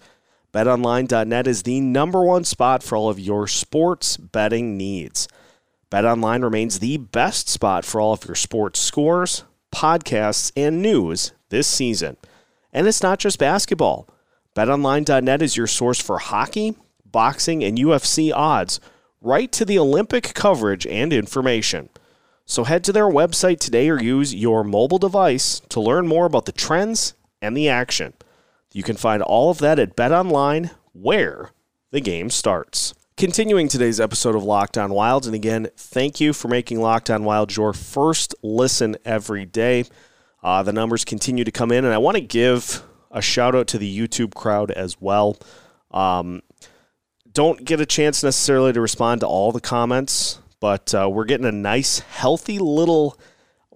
BetOnline.net 0.54 1.48
is 1.48 1.64
the 1.64 1.80
number 1.80 2.24
one 2.24 2.44
spot 2.44 2.82
for 2.82 2.96
all 2.98 3.10
of 3.10 3.20
your 3.20 3.48
sports 3.48 4.18
betting 4.18 4.78
needs. 4.78 5.28
BetOnline 5.92 6.44
remains 6.44 6.80
the 6.80 6.98
best 6.98 7.50
spot 7.50 7.84
for 7.84 8.00
all 8.00 8.14
of 8.14 8.26
your 8.26 8.36
sports 8.36 8.80
scores, 8.80 9.44
podcasts, 9.74 10.52
and 10.56 10.82
news 10.82 11.32
this 11.50 11.68
season. 11.68 12.18
And 12.72 12.88
it's 12.88 13.02
not 13.02 13.18
just 13.18 13.40
basketball. 13.40 14.08
BetOnline.net 14.56 15.42
is 15.42 15.58
your 15.58 15.68
source 15.68 16.00
for 16.00 16.20
hockey, 16.20 16.76
boxing, 17.06 17.64
and 17.64 17.78
UFC 17.78 18.32
odds, 18.34 18.80
right 19.22 19.52
to 19.52 19.66
the 19.66 19.80
Olympic 19.80 20.34
coverage 20.36 20.86
and 20.86 21.12
information. 21.12 21.90
So 22.46 22.64
head 22.64 22.84
to 22.86 22.94
their 22.94 23.08
website 23.08 23.60
today 23.60 23.90
or 23.90 24.02
use 24.02 24.34
your 24.34 24.64
mobile 24.64 24.98
device 25.00 25.60
to 25.70 25.82
learn 25.82 26.08
more 26.08 26.26
about 26.26 26.46
the 26.46 26.52
trends 26.52 27.14
and 27.42 27.56
the 27.56 27.70
action. 27.70 28.14
You 28.74 28.84
can 28.84 28.96
find 28.96 29.24
all 29.24 29.50
of 29.50 29.58
that 29.60 29.80
at 29.80 29.96
BetOnline, 29.96 30.72
where 30.94 31.52
the 31.92 32.02
game 32.02 32.30
starts. 32.30 32.94
Continuing 33.20 33.68
today's 33.68 34.00
episode 34.00 34.34
of 34.34 34.44
Lockdown 34.44 34.86
On 34.86 34.92
Wild, 34.94 35.26
and 35.26 35.36
again, 35.36 35.68
thank 35.76 36.22
you 36.22 36.32
for 36.32 36.48
making 36.48 36.80
Locked 36.80 37.10
On 37.10 37.26
Wild 37.26 37.54
your 37.54 37.74
first 37.74 38.34
listen 38.42 38.96
every 39.04 39.46
day. 39.46 39.84
Uh, 40.42 40.64
the 40.64 40.72
numbers 40.72 41.04
continue 41.04 41.44
to 41.44 41.52
come 41.52 41.70
in, 41.70 41.84
and 41.84 41.94
I 41.94 41.98
want 41.98 42.16
to 42.16 42.22
give 42.22 42.82
a 43.12 43.22
shout 43.22 43.56
out 43.56 43.68
to 43.68 43.78
the 43.78 44.00
YouTube 44.00 44.36
crowd 44.36 44.72
as 44.72 45.02
well. 45.02 45.38
Um, 45.92 46.44
don't 47.34 47.66
get 47.66 47.82
a 47.82 47.86
chance 47.86 48.24
necessarily 48.24 48.72
to 48.72 48.80
respond 48.80 49.20
to 49.20 49.28
all 49.28 49.52
the 49.52 49.60
comments, 49.60 50.40
but 50.62 50.96
uh, 50.96 51.10
we're 51.12 51.26
getting 51.26 51.46
a 51.46 51.52
nice, 51.52 52.00
healthy 52.00 52.58
little 52.58 53.20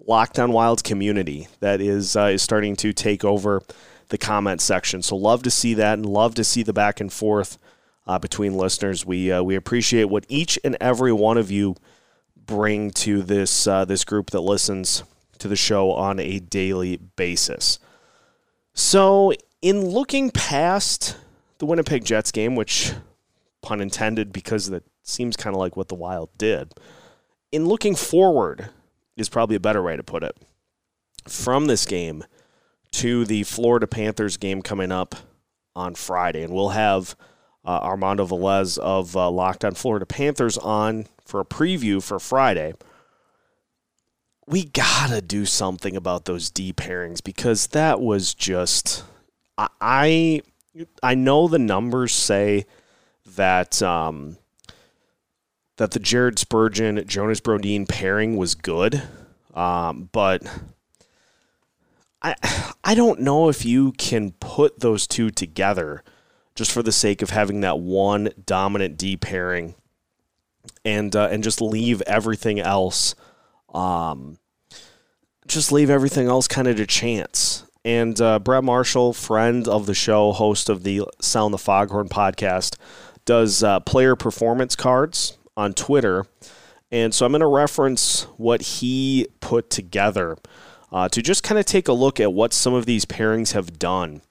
Lockdown 0.08 0.44
On 0.44 0.52
Wild 0.54 0.86
community 0.86 1.50
that 1.60 1.82
is 1.82 2.16
uh, 2.16 2.28
is 2.28 2.42
starting 2.42 2.78
to 2.78 2.94
take 2.94 3.26
over 3.26 3.62
the 4.08 4.18
comment 4.18 4.62
section. 4.62 5.02
So 5.02 5.18
love 5.18 5.44
to 5.44 5.52
see 5.52 5.74
that, 5.74 5.96
and 5.96 6.06
love 6.06 6.34
to 6.36 6.46
see 6.46 6.64
the 6.64 6.72
back 6.72 7.02
and 7.02 7.12
forth 7.12 7.58
uh, 8.06 8.20
between 8.20 8.58
listeners. 8.58 9.06
We 9.06 9.32
uh, 9.32 9.44
we 9.44 9.56
appreciate 9.56 10.06
what 10.06 10.26
each 10.30 10.60
and 10.64 10.78
every 10.80 11.14
one 11.14 11.38
of 11.38 11.52
you 11.52 11.76
bring 12.36 12.92
to 12.92 13.22
this 13.22 13.68
uh, 13.68 13.86
this 13.86 14.04
group 14.04 14.32
that 14.32 14.42
listens 14.42 15.04
to 15.40 15.48
the 15.48 15.56
show 15.56 15.92
on 15.92 16.20
a 16.20 16.40
daily 16.40 16.98
basis. 16.98 17.80
So, 18.74 19.34
in 19.62 19.86
looking 19.86 20.32
past 20.32 21.18
the 21.60 21.66
Winnipeg 21.66 22.06
Jets 22.06 22.32
game, 22.32 22.56
which 22.56 22.94
pun 23.62 23.82
intended, 23.82 24.34
because 24.34 24.70
that 24.70 24.84
seems 25.04 25.36
kind 25.36 25.56
of 25.56 25.60
like 25.60 25.78
what 25.78 25.88
the 25.88 25.96
Wild 25.96 26.30
did. 26.38 26.74
In 27.52 27.68
looking 27.68 27.96
forward 27.96 28.70
is 29.16 29.30
probably 29.30 29.56
a 29.56 29.60
better 29.60 29.84
way 29.84 29.96
to 29.96 30.04
put 30.04 30.24
it. 30.24 30.36
From 31.28 31.68
this 31.68 31.86
game 31.86 32.24
to 32.94 33.26
the 33.26 33.44
Florida 33.44 33.88
Panthers 33.88 34.38
game 34.38 34.62
coming 34.62 34.92
up 34.92 35.16
on 35.76 35.96
Friday, 35.96 36.44
and 36.44 36.54
we'll 36.54 36.70
have 36.70 37.16
uh, 37.66 37.80
Armando 37.82 38.26
Velez 38.26 38.78
of 38.78 39.16
uh, 39.16 39.30
Locked 39.30 39.64
On 39.66 39.74
Florida 39.74 40.06
Panthers 40.06 40.58
on 40.58 41.08
for 41.26 41.40
a 41.40 41.46
preview 41.46 42.02
for 42.04 42.20
Friday. 42.20 42.74
We 44.46 44.66
gotta 44.66 45.22
do 45.22 45.46
something 45.46 45.96
about 45.96 46.26
those 46.26 46.50
D 46.50 46.74
pairings 46.74 47.24
because 47.24 47.68
that 47.68 48.02
was 48.02 48.34
just 48.34 49.04
I 49.58 50.42
I 51.02 51.16
know 51.16 51.48
the 51.48 51.60
numbers 51.60 52.14
say 52.14 52.66
that 53.36 53.82
um, 53.82 54.38
that 55.78 55.92
the 55.92 56.00
Jared 56.00 56.40
Spurgeon 56.40 57.04
Jonas 57.08 57.40
Brodin 57.40 57.88
pairing 57.88 58.36
was 58.36 58.56
good, 58.56 59.02
um, 59.54 60.10
but 60.12 60.44
I 62.22 62.36
I 62.84 62.96
don't 62.96 63.22
know 63.22 63.50
if 63.50 63.66
you 63.66 63.94
can 63.94 64.32
put 64.32 64.80
those 64.80 65.08
two 65.08 65.30
together 65.30 66.04
just 66.56 66.72
for 66.72 66.84
the 66.84 66.92
sake 66.92 67.22
of 67.22 67.30
having 67.32 67.62
that 67.62 67.80
one 67.80 68.30
dominant 68.46 68.98
D 68.98 69.18
pairing 69.18 69.76
and 70.86 71.16
uh, 71.16 71.28
and 71.32 71.44
just 71.44 71.62
leave 71.62 72.02
everything 72.04 72.60
else 72.60 73.16
um, 73.74 74.38
just 75.48 75.72
leave 75.72 75.90
everything 75.90 76.28
else 76.28 76.48
kind 76.48 76.68
of 76.68 76.78
to 76.78 76.86
chance. 76.86 77.66
And 77.86 78.20
uh, 78.22 78.40
Brett 78.40 78.64
Marshall, 78.64 79.14
friend 79.14 79.68
of 79.68 79.86
the 79.86 79.94
show, 79.94 80.32
host 80.32 80.70
of 80.70 80.84
the 80.84 81.02
Sound 81.22 81.54
the 81.54 81.58
Foghorn 81.58 82.08
podcast, 82.08 82.78
does 83.26 83.62
uh, 83.64 83.82
player 83.82 84.16
performance 84.16 84.76
cards 84.76 85.38
on 85.58 85.74
Twitter. 85.74 86.26
And 86.92 87.14
so 87.14 87.26
I'm 87.26 87.32
going 87.32 87.42
to 87.42 87.48
reference 87.48 88.24
what 88.38 88.62
he 88.62 89.28
put 89.42 89.70
together 89.70 90.38
uh, 90.92 91.10
to 91.10 91.22
just 91.22 91.44
kind 91.44 91.60
of 91.60 91.66
take 91.66 91.88
a 91.88 91.94
look 91.94 92.20
at 92.20 92.32
what 92.32 92.54
some 92.54 92.74
of 92.74 92.86
these 92.86 93.04
pairings 93.04 93.54
have 93.54 93.80
done 93.80 94.22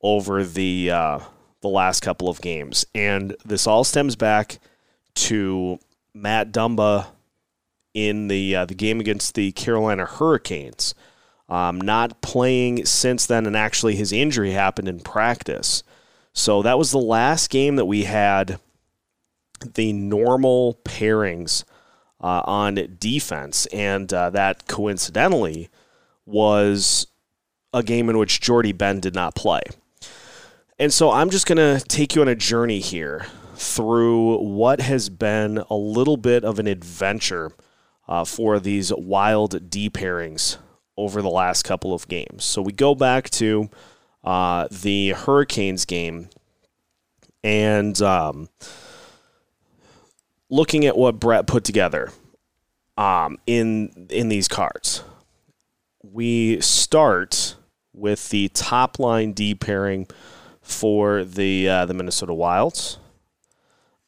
over 0.00 0.44
the 0.44 0.90
uh, 0.90 1.18
the 1.62 1.68
last 1.68 2.00
couple 2.00 2.28
of 2.28 2.40
games. 2.40 2.84
And 2.94 3.34
this 3.44 3.66
all 3.66 3.84
stems 3.84 4.14
back 4.14 4.58
to 5.14 5.78
Matt 6.14 6.52
Dumba 6.52 7.06
in 7.94 8.28
the 8.28 8.56
uh, 8.56 8.64
the 8.66 8.74
game 8.74 9.00
against 9.00 9.34
the 9.34 9.52
Carolina 9.52 10.04
Hurricanes. 10.04 10.94
Um, 11.48 11.80
not 11.80 12.22
playing 12.22 12.86
since 12.86 13.26
then, 13.26 13.46
and 13.46 13.56
actually 13.56 13.96
his 13.96 14.12
injury 14.12 14.52
happened 14.52 14.88
in 14.88 15.00
practice. 15.00 15.82
So 16.32 16.62
that 16.62 16.78
was 16.78 16.92
the 16.92 16.98
last 16.98 17.50
game 17.50 17.76
that 17.76 17.84
we 17.84 18.04
had 18.04 18.58
the 19.74 19.92
normal 19.92 20.80
pairings 20.84 21.64
uh, 22.20 22.42
on 22.44 22.96
defense, 22.98 23.66
and 23.66 24.12
uh, 24.12 24.30
that 24.30 24.66
coincidentally 24.66 25.68
was 26.24 27.06
a 27.74 27.82
game 27.82 28.08
in 28.08 28.16
which 28.16 28.40
Jordie 28.40 28.72
Benn 28.72 29.00
did 29.00 29.14
not 29.14 29.34
play. 29.34 29.62
And 30.78 30.92
so 30.92 31.10
I'm 31.10 31.30
just 31.30 31.46
going 31.46 31.58
to 31.58 31.84
take 31.86 32.14
you 32.14 32.22
on 32.22 32.28
a 32.28 32.34
journey 32.34 32.80
here 32.80 33.26
through 33.54 34.38
what 34.38 34.80
has 34.80 35.08
been 35.08 35.62
a 35.70 35.76
little 35.76 36.16
bit 36.16 36.44
of 36.44 36.58
an 36.58 36.66
adventure 36.66 37.52
uh, 38.08 38.24
for 38.24 38.58
these 38.58 38.92
wild 38.92 39.70
D 39.70 39.88
pairings 39.88 40.56
over 40.96 41.22
the 41.22 41.30
last 41.30 41.64
couple 41.64 41.94
of 41.94 42.08
games. 42.08 42.44
So 42.44 42.60
we 42.60 42.72
go 42.72 42.94
back 42.94 43.30
to 43.30 43.70
uh, 44.24 44.68
the 44.70 45.10
Hurricanes 45.10 45.84
game 45.84 46.28
and 47.44 48.00
um, 48.02 48.48
looking 50.50 50.84
at 50.84 50.96
what 50.96 51.18
Brett 51.20 51.46
put 51.46 51.64
together 51.64 52.10
um, 52.96 53.38
in 53.46 54.08
in 54.10 54.28
these 54.28 54.48
cards. 54.48 55.02
We 56.02 56.60
start 56.60 57.56
with 57.92 58.30
the 58.30 58.48
top 58.48 58.98
line 58.98 59.32
D 59.32 59.54
pairing 59.54 60.08
for 60.62 61.24
the 61.24 61.68
uh, 61.68 61.86
the 61.86 61.94
Minnesota 61.94 62.32
Wilds. 62.32 62.98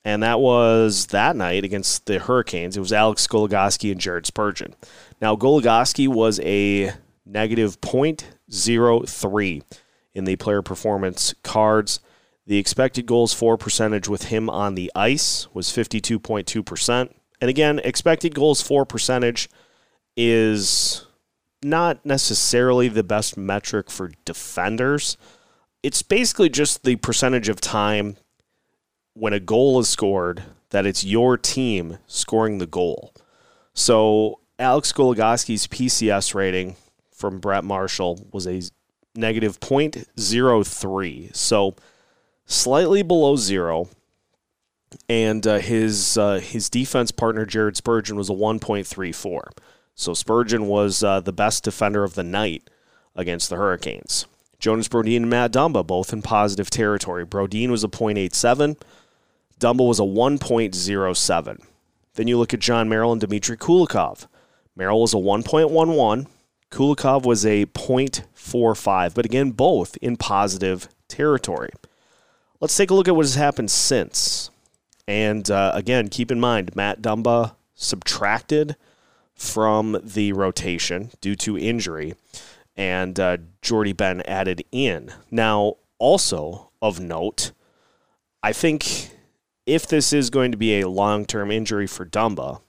And 0.05 0.23
that 0.23 0.39
was 0.39 1.07
that 1.07 1.35
night 1.35 1.65
against 1.65 2.07
the 2.07 2.19
Hurricanes. 2.19 2.77
It 2.77 2.81
was 2.81 2.93
Alex 2.93 3.27
Goligoski 3.27 3.91
and 3.91 4.01
Jared 4.01 4.27
Spurgeon. 4.27 4.75
Now, 5.21 5.35
Goligoski 5.35 6.09
was 6.09 6.41
a 6.41 6.93
negative 7.25 7.81
0.03 7.81 9.63
in 10.13 10.25
the 10.25 10.37
player 10.37 10.61
performance 10.61 11.35
cards. 11.43 12.01
The 12.47 12.59
expected 12.59 13.07
goals 13.07 13.33
for 13.33 13.57
percentage 13.57 14.07
with 14.07 14.25
him 14.25 14.51
on 14.51 14.75
the 14.75 14.93
ice 14.95 15.49
was 15.55 15.69
52.2%. 15.69 17.15
And 17.41 17.51
again, 17.51 17.81
expected 17.83 18.35
goals 18.35 18.61
for 18.61 18.85
percentage 18.85 19.49
is 20.17 21.07
not 21.63 22.05
necessarily 22.05 22.89
the 22.89 23.03
best 23.03 23.39
metric 23.39 23.91
for 23.91 24.13
defenders. 24.27 25.17
It's 25.85 26.01
basically 26.01 26.49
just 26.49 26.83
the 26.85 26.97
percentage 26.97 27.51
of 27.51 27.61
time 27.61 28.17
when 29.13 29.35
a 29.35 29.39
goal 29.39 29.79
is 29.81 29.87
scored 29.87 30.43
that 30.71 30.87
it's 30.87 31.05
your 31.05 31.37
team 31.37 31.99
scoring 32.07 32.57
the 32.57 32.67
goal. 32.67 33.13
So 33.75 34.41
Alex 34.59 34.95
Goligoski's 34.95 35.67
PCS 35.67 36.35
rating 36.35 36.77
from 37.13 37.39
Brett 37.39 37.65
Marshall 37.65 38.27
was 38.33 38.47
a 38.47 38.63
negative 39.15 39.61
0.03. 39.61 41.37
So 41.37 41.77
slightly 42.47 43.03
below 43.03 43.37
zero. 43.37 43.91
And 45.07 45.47
uh, 45.47 45.59
his 45.59 46.17
uh, 46.17 46.39
his 46.39 46.71
defense 46.71 47.11
partner 47.11 47.45
Jared 47.45 47.77
Spurgeon 47.77 48.17
was 48.17 48.31
a 48.31 48.33
1.34. 48.33 49.51
So 49.95 50.15
Spurgeon 50.15 50.67
was 50.67 51.05
uh, 51.05 51.21
the 51.21 51.33
best 51.35 51.63
defender 51.63 52.05
of 52.05 52.15
the 52.15 52.25
night 52.25 52.71
against 53.15 53.51
the 53.51 53.57
Hurricanes. 53.57 54.25
Jonas 54.65 54.89
Brodin 54.89 55.17
and 55.19 55.29
Matt 55.29 55.53
Dumba 55.53 55.87
both 55.87 56.11
in 56.11 56.23
positive 56.23 56.71
territory. 56.71 57.27
Brodin 57.27 57.69
was 57.69 57.85
a 57.85 57.89
0.87. 57.89 58.81
Dumba 59.61 59.87
was 59.87 60.01
a 60.01 60.05
1.07. 60.05 61.63
Then 62.15 62.29
you 62.29 62.39
look 62.39 62.55
at 62.55 62.61
Jon 62.61 62.89
Merrill 62.89 63.13
and 63.13 63.21
Dmitry 63.21 63.59
Kulikov. 63.59 64.27
Merrill 64.75 65.03
was 65.03 65.13
a 65.13 65.19
1.11. 65.19 66.29
Kulikov 66.71 67.27
was 67.27 67.45
a 67.45 67.67
0.45, 67.67 69.15
but 69.15 69.27
again, 69.27 69.51
both 69.51 69.99
in 69.99 70.17
positive 70.17 70.89
territory. 71.09 71.69
Let's 72.59 72.75
take 72.75 72.91
a 72.91 72.95
look 72.95 73.07
at 73.07 73.15
what 73.15 73.27
has 73.27 73.35
happened 73.35 73.71
since. 73.71 74.49
And 75.07 75.51
uh, 75.51 75.73
again, 75.75 76.09
keep 76.09 76.33
in 76.33 76.41
mind, 76.41 76.75
Matt 76.75 77.03
Dumba 77.03 77.55
subtracted 77.75 78.77
from 79.35 80.01
the 80.03 80.33
rotation 80.33 81.11
due 81.21 81.37
to 81.37 81.59
injury, 81.59 82.15
and 82.77 83.19
uh, 83.19 83.39
Jordie 83.63 83.93
Benn 83.93 84.23
added 84.23 84.65
in. 84.73 85.13
Now, 85.31 85.75
also 85.99 86.71
of 86.83 87.01
note, 87.01 87.53
I 88.43 88.53
think 88.53 89.11
if 89.67 89.87
this 89.87 90.13
is 90.13 90.31
going 90.31 90.53
to 90.53 90.59
be 90.59 90.81
a 90.81 90.89
long 90.89 91.25
term 91.25 91.51
injury 91.51 91.87
for 91.87 92.05
Dumba, 92.05 92.61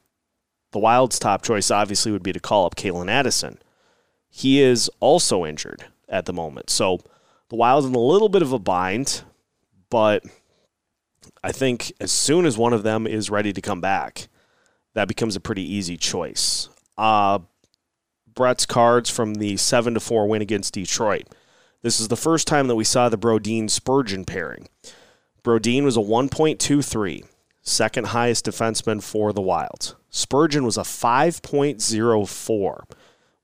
the 0.71 0.79
Wild's 0.79 1.19
top 1.19 1.41
choice 1.41 1.71
obviously 1.71 2.11
would 2.11 2.23
be 2.23 2.33
to 2.33 2.39
call 2.39 2.65
up 2.65 2.75
Calen 2.75 3.09
Addison. 3.09 3.59
He 4.29 4.61
is 4.61 4.89
also 4.99 5.45
injured 5.45 5.85
at 6.09 6.25
the 6.25 6.33
moment. 6.33 6.69
So 6.69 6.99
the 7.49 7.55
Wild's 7.55 7.87
in 7.87 7.95
a 7.95 7.99
little 7.99 8.29
bit 8.29 8.41
of 8.41 8.51
a 8.51 8.59
bind, 8.59 9.23
but 9.89 10.23
I 11.43 11.51
think 11.51 11.93
as 11.99 12.11
soon 12.11 12.45
as 12.45 12.57
one 12.57 12.73
of 12.73 12.83
them 12.83 13.07
is 13.07 13.29
ready 13.29 13.53
to 13.53 13.61
come 13.61 13.81
back, 13.81 14.27
that 14.93 15.07
becomes 15.07 15.35
a 15.35 15.41
pretty 15.41 15.61
easy 15.61 15.97
choice. 15.97 16.69
Uh, 16.97 17.39
Brett's 18.35 18.65
cards 18.65 19.09
from 19.09 19.35
the 19.35 19.57
7 19.57 19.93
to 19.93 19.99
4 19.99 20.27
win 20.27 20.41
against 20.41 20.73
Detroit. 20.73 21.27
This 21.81 21.99
is 21.99 22.07
the 22.07 22.17
first 22.17 22.47
time 22.47 22.67
that 22.67 22.75
we 22.75 22.83
saw 22.83 23.09
the 23.09 23.17
Brodin 23.17 23.69
Spurgeon 23.69 24.25
pairing. 24.25 24.67
Brodin 25.43 25.83
was 25.83 25.97
a 25.97 26.01
1.23, 26.01 27.25
second 27.61 28.07
highest 28.07 28.45
defenseman 28.45 29.03
for 29.03 29.31
the 29.31 29.41
Wilds. 29.41 29.95
Spurgeon 30.09 30.65
was 30.65 30.77
a 30.77 30.81
5.04, 30.81 32.83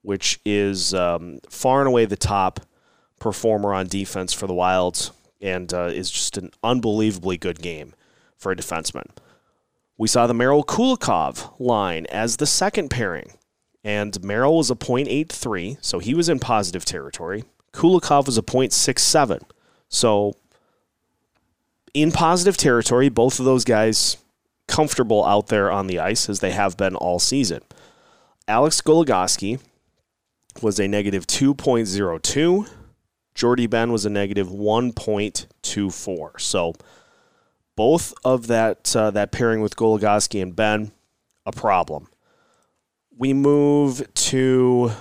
which 0.01 0.39
is 0.43 0.93
um, 0.93 1.39
far 1.49 1.81
and 1.81 1.87
away 1.87 2.05
the 2.05 2.17
top 2.17 2.61
performer 3.19 3.73
on 3.73 3.87
defense 3.87 4.33
for 4.33 4.47
the 4.47 4.53
Wilds 4.53 5.11
and 5.41 5.73
uh, 5.73 5.85
is 5.85 6.09
just 6.09 6.37
an 6.37 6.51
unbelievably 6.63 7.37
good 7.37 7.61
game 7.61 7.93
for 8.37 8.51
a 8.51 8.55
defenseman. 8.55 9.09
We 9.97 10.07
saw 10.07 10.25
the 10.25 10.33
Merrill 10.33 10.63
Kulikov 10.63 11.53
line 11.59 12.07
as 12.07 12.37
the 12.37 12.47
second 12.47 12.89
pairing, 12.89 13.33
and 13.83 14.23
Merrill 14.23 14.57
was 14.57 14.69
a 14.71 14.75
0.83, 14.75 15.77
so 15.81 15.99
he 15.99 16.13
was 16.13 16.29
in 16.29 16.39
positive 16.39 16.85
territory. 16.85 17.43
Kulikov 17.73 18.25
was 18.25 18.37
a 18.37 18.41
0.67, 18.41 19.41
so 19.89 20.35
in 21.93 22.11
positive 22.11 22.57
territory, 22.57 23.09
both 23.09 23.39
of 23.39 23.45
those 23.45 23.63
guys 23.63 24.17
comfortable 24.67 25.25
out 25.25 25.47
there 25.47 25.71
on 25.71 25.87
the 25.87 25.99
ice 25.99 26.29
as 26.29 26.39
they 26.39 26.51
have 26.51 26.77
been 26.77 26.95
all 26.95 27.19
season. 27.19 27.61
Alex 28.47 28.81
Goligoski 28.81 29.59
was 30.61 30.79
a 30.79 30.87
negative 30.87 31.27
2.02. 31.27 32.69
Jordie 33.33 33.67
Benn 33.67 33.91
was 33.91 34.05
a 34.05 34.09
negative 34.09 34.47
1.24. 34.49 36.39
So 36.39 36.73
both 37.75 38.13
of 38.23 38.47
that 38.47 38.95
uh, 38.95 39.11
that 39.11 39.31
pairing 39.31 39.61
with 39.61 39.75
Goligoski 39.75 40.41
and 40.41 40.55
Benn 40.55 40.91
a 41.45 41.51
problem. 41.51 42.07
We 43.17 43.33
move 43.33 44.11
to 44.13 44.91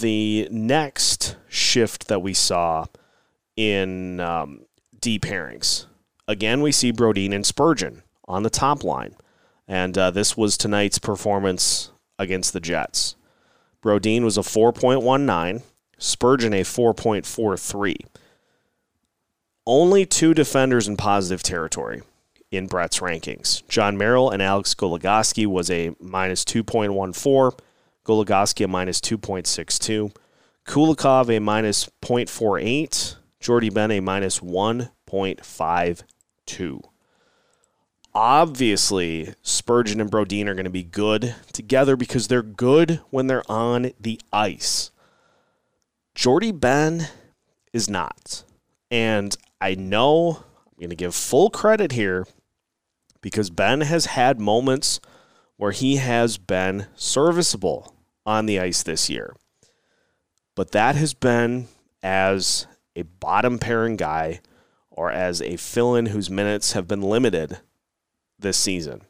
the 0.00 0.48
next 0.50 1.36
shift 1.48 2.08
that 2.08 2.22
we 2.22 2.34
saw 2.34 2.86
in 3.56 4.20
um, 4.20 4.66
D 5.00 5.18
pairings. 5.18 5.86
Again, 6.26 6.62
we 6.62 6.72
see 6.72 6.92
Brodin 6.92 7.34
and 7.34 7.44
Spurgeon 7.46 8.02
on 8.26 8.42
the 8.42 8.50
top 8.50 8.82
line. 8.82 9.14
And 9.68 9.96
uh, 9.96 10.10
this 10.10 10.36
was 10.36 10.56
tonight's 10.56 10.98
performance 10.98 11.90
against 12.18 12.52
the 12.52 12.60
Jets. 12.60 13.16
Brodin 13.82 14.24
was 14.24 14.38
a 14.38 14.42
4.19, 14.42 15.62
Spurgeon 15.98 16.52
a 16.52 16.62
4.43. 16.62 17.96
Only 19.66 20.04
two 20.04 20.34
defenders 20.34 20.88
in 20.88 20.96
positive 20.96 21.42
territory 21.42 22.02
in 22.56 22.66
Brett's 22.66 23.00
rankings. 23.00 23.66
Jon 23.68 23.96
Merrill 23.96 24.30
and 24.30 24.42
Alex 24.42 24.74
Goligoski 24.74 25.46
was 25.46 25.70
a 25.70 25.94
minus 26.00 26.44
2.14, 26.44 27.58
Goligoski 28.04 28.64
a 28.64 28.68
minus 28.68 29.00
2.62, 29.00 30.14
Kulikov 30.66 31.34
a 31.34 31.40
minus 31.40 31.88
0.48, 32.02 33.16
Jordie 33.40 33.70
Benn 33.70 33.90
a 33.90 34.00
minus 34.00 34.40
1.52. 34.40 36.82
Obviously, 38.16 39.34
Spurgeon 39.42 40.00
and 40.00 40.08
Brodin 40.10 40.46
are 40.46 40.54
going 40.54 40.64
to 40.64 40.70
be 40.70 40.84
good 40.84 41.34
together 41.52 41.96
because 41.96 42.28
they're 42.28 42.42
good 42.42 43.00
when 43.10 43.26
they're 43.26 43.50
on 43.50 43.90
the 44.00 44.20
ice. 44.32 44.92
Jordie 46.14 46.52
Benn 46.52 47.08
is 47.72 47.90
not. 47.90 48.44
And 48.90 49.36
I 49.60 49.74
know 49.74 50.44
I'm 50.68 50.78
going 50.78 50.90
to 50.90 50.96
give 50.96 51.14
full 51.14 51.50
credit 51.50 51.92
here 51.92 52.26
because 53.24 53.48
Benn 53.48 53.80
has 53.80 54.04
had 54.04 54.38
moments 54.38 55.00
where 55.56 55.72
he 55.72 55.96
has 55.96 56.36
been 56.36 56.88
serviceable 56.94 57.96
on 58.26 58.44
the 58.44 58.60
ice 58.60 58.82
this 58.82 59.08
year. 59.08 59.34
But 60.54 60.72
that 60.72 60.94
has 60.96 61.14
been 61.14 61.68
as 62.02 62.66
a 62.94 63.04
bottom 63.04 63.58
pairing 63.58 63.96
guy 63.96 64.40
or 64.90 65.10
as 65.10 65.40
a 65.40 65.56
fill 65.56 65.94
in 65.94 66.06
whose 66.06 66.28
minutes 66.28 66.72
have 66.72 66.86
been 66.86 67.00
limited 67.00 67.60
this 68.38 68.58
season. 68.58 69.00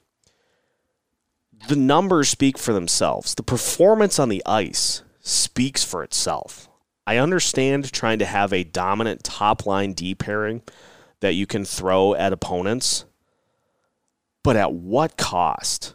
The 1.66 1.74
numbers 1.74 2.28
speak 2.28 2.56
for 2.56 2.72
themselves. 2.72 3.34
The 3.34 3.42
performance 3.42 4.20
on 4.20 4.28
the 4.28 4.44
ice 4.46 5.02
speaks 5.22 5.82
for 5.82 6.04
itself. 6.04 6.68
I 7.04 7.16
understand 7.16 7.92
trying 7.92 8.20
to 8.20 8.26
have 8.26 8.52
a 8.52 8.62
dominant 8.62 9.24
top 9.24 9.66
line 9.66 9.92
D 9.92 10.14
pairing 10.14 10.62
that 11.18 11.34
you 11.34 11.48
can 11.48 11.64
throw 11.64 12.14
at 12.14 12.32
opponents, 12.32 13.06
but 14.44 14.54
at 14.54 14.72
what 14.72 15.16
cost? 15.16 15.94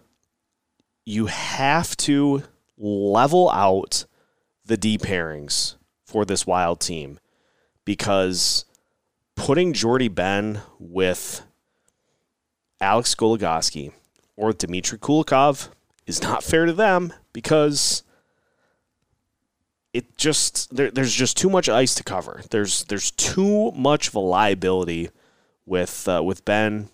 You 1.05 1.27
have 1.27 1.95
to 1.97 2.43
level 2.77 3.49
out 3.49 4.05
the 4.65 4.75
D 4.75 4.97
pairings 4.97 5.75
for 6.05 6.25
this 6.25 6.45
wild 6.45 6.81
team 6.81 7.19
because 7.85 8.65
putting 9.35 9.71
Jordie 9.73 10.13
Benn 10.13 10.61
with 10.77 11.43
Alex 12.81 13.15
Goligoski 13.15 13.93
or 14.35 14.51
Dmitry 14.51 14.97
Kulikov 14.97 15.69
is 16.05 16.21
not 16.21 16.43
fair 16.43 16.65
to 16.65 16.73
them 16.73 17.13
because 17.33 18.03
it 19.93 20.17
just 20.17 20.75
there, 20.75 20.91
there's 20.91 21.13
just 21.13 21.37
too 21.37 21.49
much 21.49 21.69
ice 21.69 21.95
to 21.95 22.03
cover. 22.03 22.41
There's 22.49 22.83
there's 22.85 23.11
too 23.11 23.71
much 23.71 24.07
of 24.07 24.15
a 24.15 24.19
liability 24.19 25.09
with 25.65 26.07
uh, 26.07 26.21
with 26.23 26.45
Benn 26.45 26.89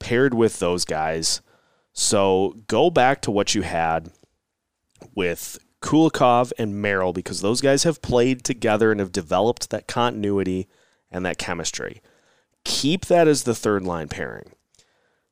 paired 0.00 0.34
with 0.34 0.58
those 0.58 0.84
guys. 0.84 1.40
So 1.92 2.56
go 2.66 2.90
back 2.90 3.22
to 3.22 3.30
what 3.30 3.54
you 3.54 3.62
had 3.62 4.10
with 5.14 5.58
Kulikov 5.80 6.52
and 6.58 6.80
Merrill 6.80 7.12
because 7.12 7.40
those 7.40 7.60
guys 7.60 7.84
have 7.84 8.02
played 8.02 8.44
together 8.44 8.90
and 8.90 9.00
have 9.00 9.12
developed 9.12 9.70
that 9.70 9.86
continuity 9.86 10.68
and 11.10 11.24
that 11.24 11.38
chemistry. 11.38 12.02
Keep 12.64 13.06
that 13.06 13.28
as 13.28 13.44
the 13.44 13.54
third 13.54 13.84
line 13.84 14.08
pairing. 14.08 14.52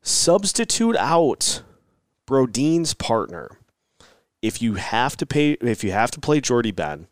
Substitute 0.02 0.96
out 0.96 1.62
Brodin's 2.26 2.94
partner. 2.94 3.58
If 4.40 4.62
you 4.62 4.74
have 4.74 5.16
to 5.16 5.26
pay 5.26 5.52
if 5.60 5.82
you 5.82 5.92
have 5.92 6.10
to 6.12 6.20
play 6.20 6.40
Jordie 6.40 6.70
Benn, 6.70 7.08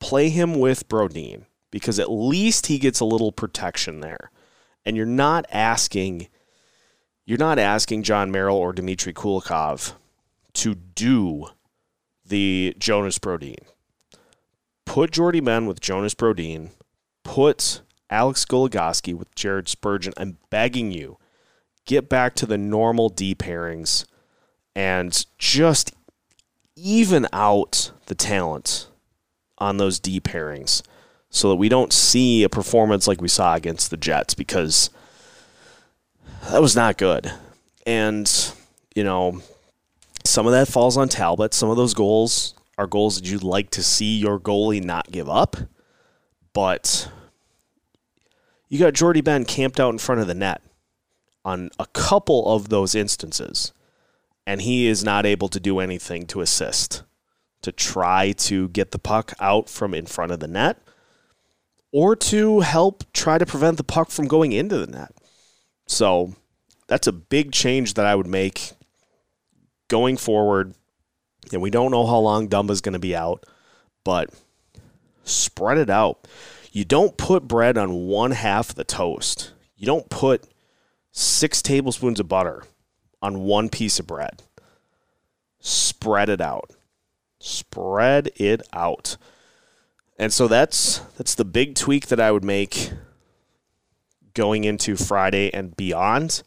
play 0.00 0.28
him 0.28 0.58
with 0.58 0.88
Brodin 0.88 1.44
because 1.70 1.98
at 1.98 2.10
least 2.10 2.66
he 2.66 2.78
gets 2.78 3.00
a 3.00 3.04
little 3.04 3.32
protection 3.32 4.00
there. 4.00 4.30
And 4.84 4.96
you're 4.96 5.06
not 5.06 5.46
asking 5.50 6.28
you're 7.28 7.36
not 7.36 7.58
asking 7.58 8.02
Jon 8.04 8.30
Merrill 8.30 8.56
or 8.56 8.72
Dmitry 8.72 9.12
Kulikov 9.12 9.92
to 10.54 10.74
do 10.74 11.48
the 12.24 12.74
Jonas 12.78 13.18
Brodin. 13.18 13.58
Put 14.86 15.10
Jordie 15.10 15.40
Benn 15.40 15.66
with 15.66 15.78
Jonas 15.78 16.14
Brodin. 16.14 16.70
Put 17.24 17.82
Alex 18.08 18.46
Goligoski 18.46 19.12
with 19.12 19.34
Jared 19.34 19.68
Spurgeon. 19.68 20.14
I'm 20.16 20.38
begging 20.48 20.90
you, 20.90 21.18
get 21.84 22.08
back 22.08 22.34
to 22.36 22.46
the 22.46 22.56
normal 22.56 23.10
D 23.10 23.34
pairings 23.34 24.06
and 24.74 25.26
just 25.36 25.92
even 26.76 27.26
out 27.30 27.92
the 28.06 28.14
talent 28.14 28.88
on 29.58 29.76
those 29.76 30.00
D 30.00 30.18
pairings 30.18 30.80
so 31.28 31.50
that 31.50 31.56
we 31.56 31.68
don't 31.68 31.92
see 31.92 32.42
a 32.42 32.48
performance 32.48 33.06
like 33.06 33.20
we 33.20 33.28
saw 33.28 33.54
against 33.54 33.90
the 33.90 33.98
Jets 33.98 34.32
because 34.32 34.88
that 36.50 36.62
was 36.62 36.76
not 36.76 36.98
good. 36.98 37.32
And, 37.86 38.30
you 38.94 39.04
know, 39.04 39.42
some 40.24 40.46
of 40.46 40.52
that 40.52 40.68
falls 40.68 40.96
on 40.96 41.08
Talbot. 41.08 41.54
Some 41.54 41.70
of 41.70 41.76
those 41.76 41.94
goals 41.94 42.54
are 42.76 42.86
goals 42.86 43.16
that 43.16 43.30
you'd 43.30 43.42
like 43.42 43.70
to 43.70 43.82
see 43.82 44.18
your 44.18 44.38
goalie 44.38 44.82
not 44.82 45.10
give 45.10 45.28
up. 45.28 45.56
But 46.52 47.10
you 48.68 48.78
got 48.78 48.94
Jordie 48.94 49.20
Benn 49.20 49.44
camped 49.44 49.80
out 49.80 49.92
in 49.92 49.98
front 49.98 50.20
of 50.20 50.26
the 50.26 50.34
net 50.34 50.62
on 51.44 51.70
a 51.78 51.86
couple 51.86 52.54
of 52.54 52.68
those 52.68 52.94
instances, 52.94 53.72
and 54.46 54.60
he 54.60 54.86
is 54.86 55.02
not 55.02 55.24
able 55.24 55.48
to 55.48 55.60
do 55.60 55.78
anything 55.78 56.26
to 56.26 56.40
assist, 56.40 57.02
to 57.62 57.72
try 57.72 58.32
to 58.32 58.68
get 58.68 58.90
the 58.90 58.98
puck 58.98 59.32
out 59.40 59.68
from 59.68 59.94
in 59.94 60.04
front 60.04 60.32
of 60.32 60.40
the 60.40 60.48
net, 60.48 60.78
or 61.92 62.14
to 62.14 62.60
help 62.60 63.04
try 63.12 63.38
to 63.38 63.46
prevent 63.46 63.78
the 63.78 63.84
puck 63.84 64.10
from 64.10 64.26
going 64.26 64.52
into 64.52 64.76
the 64.76 64.86
net. 64.86 65.14
So 65.88 66.34
that's 66.86 67.06
a 67.06 67.12
big 67.12 67.50
change 67.50 67.94
that 67.94 68.06
I 68.06 68.14
would 68.14 68.26
make 68.26 68.72
going 69.88 70.16
forward. 70.16 70.74
And 71.52 71.62
we 71.62 71.70
don't 71.70 71.90
know 71.90 72.06
how 72.06 72.18
long 72.18 72.48
Dumba's 72.48 72.82
going 72.82 72.92
to 72.92 72.98
be 72.98 73.16
out, 73.16 73.44
but 74.04 74.30
spread 75.24 75.78
it 75.78 75.90
out. 75.90 76.28
You 76.70 76.84
don't 76.84 77.16
put 77.16 77.48
bread 77.48 77.78
on 77.78 78.06
one 78.06 78.32
half 78.32 78.70
of 78.70 78.76
the 78.76 78.84
toast. 78.84 79.52
You 79.76 79.86
don't 79.86 80.10
put 80.10 80.46
six 81.10 81.62
tablespoons 81.62 82.20
of 82.20 82.28
butter 82.28 82.64
on 83.22 83.40
one 83.40 83.70
piece 83.70 83.98
of 83.98 84.06
bread. 84.06 84.42
Spread 85.60 86.28
it 86.28 86.40
out. 86.40 86.70
Spread 87.40 88.30
it 88.36 88.62
out. 88.72 89.16
And 90.18 90.32
so 90.32 90.48
that's 90.48 90.98
that's 91.16 91.34
the 91.34 91.44
big 91.44 91.74
tweak 91.74 92.08
that 92.08 92.20
I 92.20 92.30
would 92.30 92.44
make 92.44 92.90
going 94.38 94.62
into 94.62 94.94
Friday 94.94 95.52
and 95.52 95.76
beyond. 95.76 96.44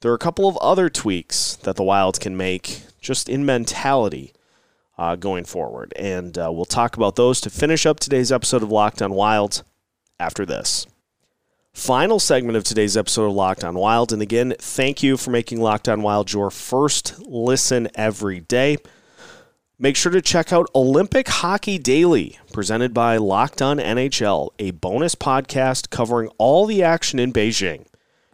There 0.00 0.10
are 0.10 0.14
a 0.14 0.18
couple 0.18 0.48
of 0.48 0.56
other 0.56 0.88
tweaks 0.88 1.56
that 1.56 1.76
the 1.76 1.82
Wilds 1.82 2.18
can 2.18 2.38
make 2.38 2.80
just 3.02 3.28
in 3.28 3.44
mentality 3.44 4.32
uh, 4.96 5.16
going 5.16 5.44
forward. 5.44 5.92
And 5.94 6.38
uh, 6.38 6.50
we'll 6.50 6.64
talk 6.64 6.96
about 6.96 7.16
those 7.16 7.42
to 7.42 7.50
finish 7.50 7.84
up 7.84 8.00
today's 8.00 8.32
episode 8.32 8.62
of 8.62 8.72
Locked 8.72 9.02
on 9.02 9.12
Wild 9.12 9.62
after 10.18 10.46
this. 10.46 10.86
Final 11.74 12.18
segment 12.18 12.56
of 12.56 12.64
today's 12.64 12.96
episode 12.96 13.26
of 13.26 13.34
Locked 13.34 13.62
on 13.62 13.74
Wild. 13.74 14.10
And 14.10 14.22
again, 14.22 14.54
thank 14.58 15.02
you 15.02 15.18
for 15.18 15.30
making 15.30 15.60
Locked 15.60 15.86
on 15.88 16.00
Wild 16.00 16.32
your 16.32 16.50
first 16.50 17.18
listen 17.26 17.88
every 17.94 18.40
day. 18.40 18.78
Make 19.76 19.96
sure 19.96 20.12
to 20.12 20.22
check 20.22 20.52
out 20.52 20.70
Olympic 20.72 21.26
Hockey 21.26 21.78
Daily, 21.78 22.38
presented 22.52 22.94
by 22.94 23.16
Locked 23.16 23.60
On 23.60 23.78
NHL, 23.78 24.50
a 24.60 24.70
bonus 24.70 25.16
podcast 25.16 25.90
covering 25.90 26.28
all 26.38 26.64
the 26.64 26.84
action 26.84 27.18
in 27.18 27.32
Beijing. 27.32 27.86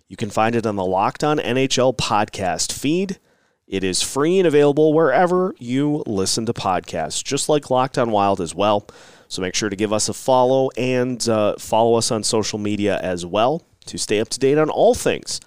You 0.06 0.18
can 0.18 0.28
find 0.28 0.54
it 0.54 0.66
on 0.66 0.76
the 0.76 0.84
Locked 0.84 1.24
On 1.24 1.38
NHL 1.38 1.96
podcast 1.96 2.72
feed. 2.72 3.18
It 3.66 3.82
is 3.82 4.02
free 4.02 4.38
and 4.38 4.46
available 4.46 4.92
wherever 4.92 5.54
you 5.58 6.02
listen 6.06 6.44
to 6.44 6.52
podcasts, 6.52 7.24
just 7.24 7.48
like 7.48 7.70
Locked 7.70 7.96
On 7.96 8.10
Wild 8.10 8.42
as 8.42 8.54
well. 8.54 8.86
So 9.28 9.40
make 9.40 9.54
sure 9.54 9.70
to 9.70 9.76
give 9.76 9.94
us 9.94 10.10
a 10.10 10.12
follow 10.12 10.68
and 10.76 11.26
uh, 11.26 11.54
follow 11.56 11.94
us 11.94 12.10
on 12.10 12.22
social 12.22 12.58
media 12.58 12.98
as 12.98 13.24
well 13.24 13.62
to 13.86 13.96
stay 13.96 14.20
up 14.20 14.28
to 14.28 14.38
date 14.38 14.58
on 14.58 14.68
all 14.68 14.94
things 14.94 15.40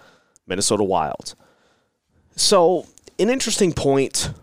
Minnesota 0.47 0.84
Wild. 0.84 1.36
So, 2.36 2.88
an 3.19 3.29
interesting 3.29 3.73
point 3.73 4.34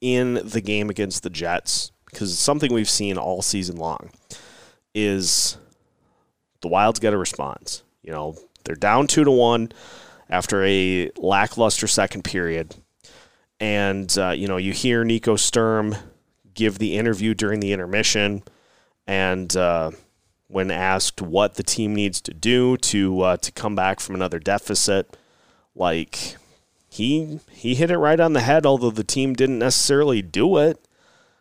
in 0.00 0.34
the 0.44 0.60
game 0.60 0.90
against 0.90 1.22
the 1.22 1.30
Jets, 1.30 1.92
because 2.06 2.38
something 2.38 2.72
we've 2.72 2.88
seen 2.88 3.18
all 3.18 3.42
season 3.42 3.76
long, 3.76 4.10
is 4.94 5.56
the 6.60 6.68
Wilds 6.68 7.00
get 7.00 7.14
a 7.14 7.18
response. 7.18 7.82
You 8.02 8.12
know, 8.12 8.36
they're 8.64 8.76
down 8.76 9.06
two 9.06 9.24
to 9.24 9.30
one 9.30 9.72
after 10.30 10.64
a 10.64 11.10
lackluster 11.16 11.86
second 11.86 12.22
period, 12.24 12.74
and 13.60 14.16
uh, 14.18 14.30
you 14.30 14.48
know 14.48 14.56
you 14.56 14.72
hear 14.72 15.04
Nico 15.04 15.36
Sturm 15.36 15.94
give 16.54 16.78
the 16.78 16.96
interview 16.96 17.34
during 17.34 17.60
the 17.60 17.72
intermission, 17.72 18.42
and 19.06 19.56
uh, 19.56 19.90
when 20.48 20.70
asked 20.70 21.22
what 21.22 21.54
the 21.54 21.62
team 21.62 21.94
needs 21.94 22.20
to 22.22 22.34
do 22.34 22.76
to 22.78 23.20
uh, 23.20 23.36
to 23.38 23.52
come 23.52 23.74
back 23.74 24.00
from 24.00 24.14
another 24.14 24.38
deficit, 24.38 25.16
like 25.74 26.36
he 26.88 27.40
he 27.50 27.74
hit 27.74 27.90
it 27.90 27.98
right 27.98 28.20
on 28.20 28.32
the 28.32 28.40
head. 28.40 28.66
Although 28.66 28.90
the 28.90 29.04
team 29.04 29.34
didn't 29.34 29.58
necessarily 29.58 30.22
do 30.22 30.56
it, 30.58 30.84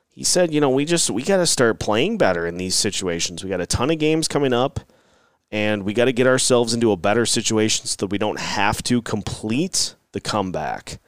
he 0.10 0.24
said, 0.24 0.54
you 0.54 0.60
know, 0.60 0.70
we 0.70 0.86
just 0.86 1.10
we 1.10 1.24
got 1.24 1.38
to 1.38 1.48
start 1.48 1.80
playing 1.80 2.18
better 2.18 2.46
in 2.46 2.58
these 2.58 2.76
situations. 2.76 3.44
We 3.44 3.50
got 3.50 3.62
a 3.62 3.66
ton 3.66 3.90
of 3.90 4.00
games 4.00 4.28
coming 4.28 4.54
up 4.54 4.80
and 5.52 5.84
we 5.84 5.94
got 5.94 6.06
to 6.06 6.14
get 6.14 6.28
ourselves 6.28 6.74
into 6.74 6.92
a 6.92 6.98
better 6.98 7.26
situation 7.26 7.86
so 7.86 7.96
that 8.00 8.12
we 8.12 8.18
don't 8.18 8.40
have 8.40 8.84
to 8.84 9.02
complete 9.02 9.96
the 10.12 10.20
comeback 10.20 11.00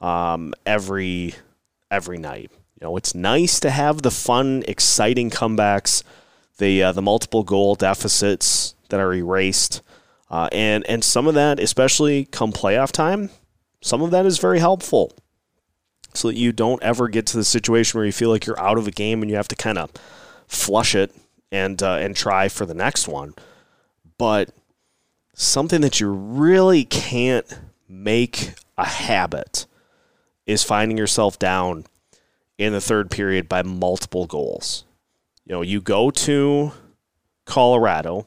um, 0.00 0.54
every 0.66 1.34
every 1.90 2.18
night. 2.18 2.50
You 2.80 2.86
know, 2.86 2.96
it's 2.96 3.14
nice 3.14 3.58
to 3.60 3.70
have 3.70 4.02
the 4.02 4.10
fun, 4.10 4.62
exciting 4.68 5.30
comebacks, 5.30 6.02
the 6.58 6.82
uh, 6.82 6.92
the 6.92 7.02
multiple 7.02 7.44
goal 7.44 7.74
deficits 7.74 8.74
that 8.90 9.00
are 9.00 9.14
erased, 9.14 9.82
uh, 10.30 10.48
and 10.52 10.84
and 10.86 11.02
some 11.02 11.26
of 11.26 11.34
that, 11.34 11.58
especially 11.58 12.26
come 12.26 12.52
playoff 12.52 12.92
time, 12.92 13.30
some 13.80 14.02
of 14.02 14.10
that 14.10 14.26
is 14.26 14.38
very 14.38 14.58
helpful, 14.58 15.12
so 16.14 16.28
that 16.28 16.36
you 16.36 16.52
don't 16.52 16.82
ever 16.82 17.08
get 17.08 17.26
to 17.26 17.36
the 17.36 17.44
situation 17.44 17.98
where 17.98 18.06
you 18.06 18.12
feel 18.12 18.30
like 18.30 18.46
you're 18.46 18.60
out 18.60 18.78
of 18.78 18.86
a 18.86 18.92
game 18.92 19.22
and 19.22 19.30
you 19.30 19.36
have 19.36 19.48
to 19.48 19.56
kind 19.56 19.78
of 19.78 19.90
flush 20.46 20.94
it 20.94 21.14
and 21.52 21.82
uh, 21.82 21.94
and 21.94 22.16
try 22.16 22.48
for 22.48 22.66
the 22.66 22.74
next 22.74 23.06
one 23.06 23.34
but 24.18 24.50
something 25.32 25.80
that 25.80 26.00
you 26.00 26.10
really 26.10 26.84
can't 26.84 27.46
make 27.88 28.54
a 28.76 28.84
habit 28.84 29.66
is 30.44 30.64
finding 30.64 30.98
yourself 30.98 31.38
down 31.38 31.84
in 32.58 32.72
the 32.72 32.80
third 32.80 33.10
period 33.10 33.48
by 33.48 33.62
multiple 33.62 34.26
goals. 34.26 34.84
You 35.46 35.54
know, 35.54 35.62
you 35.62 35.80
go 35.80 36.10
to 36.10 36.72
Colorado, 37.46 38.26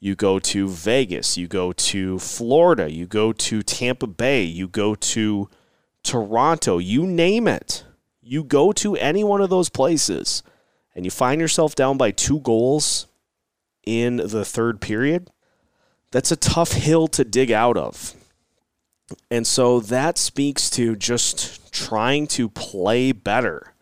you 0.00 0.16
go 0.16 0.38
to 0.38 0.66
Vegas, 0.66 1.36
you 1.36 1.46
go 1.46 1.72
to 1.72 2.18
Florida, 2.18 2.90
you 2.90 3.06
go 3.06 3.32
to 3.32 3.62
Tampa 3.62 4.06
Bay, 4.06 4.42
you 4.42 4.66
go 4.66 4.94
to 4.94 5.50
Toronto, 6.02 6.78
you 6.78 7.06
name 7.06 7.46
it. 7.46 7.84
You 8.22 8.42
go 8.42 8.72
to 8.72 8.96
any 8.96 9.22
one 9.22 9.42
of 9.42 9.50
those 9.50 9.68
places 9.68 10.42
and 10.94 11.04
you 11.04 11.10
find 11.10 11.40
yourself 11.40 11.74
down 11.74 11.98
by 11.98 12.10
two 12.10 12.40
goals 12.40 13.06
in 13.84 14.16
the 14.16 14.44
third 14.44 14.80
period, 14.80 15.30
that's 16.10 16.32
a 16.32 16.36
tough 16.36 16.72
hill 16.72 17.06
to 17.08 17.24
dig 17.24 17.50
out 17.50 17.76
of. 17.76 18.14
And 19.30 19.46
so 19.46 19.80
that 19.80 20.18
speaks 20.18 20.70
to 20.70 20.96
just 20.96 21.72
trying 21.72 22.26
to 22.28 22.48
play 22.48 23.12
better 23.12 23.74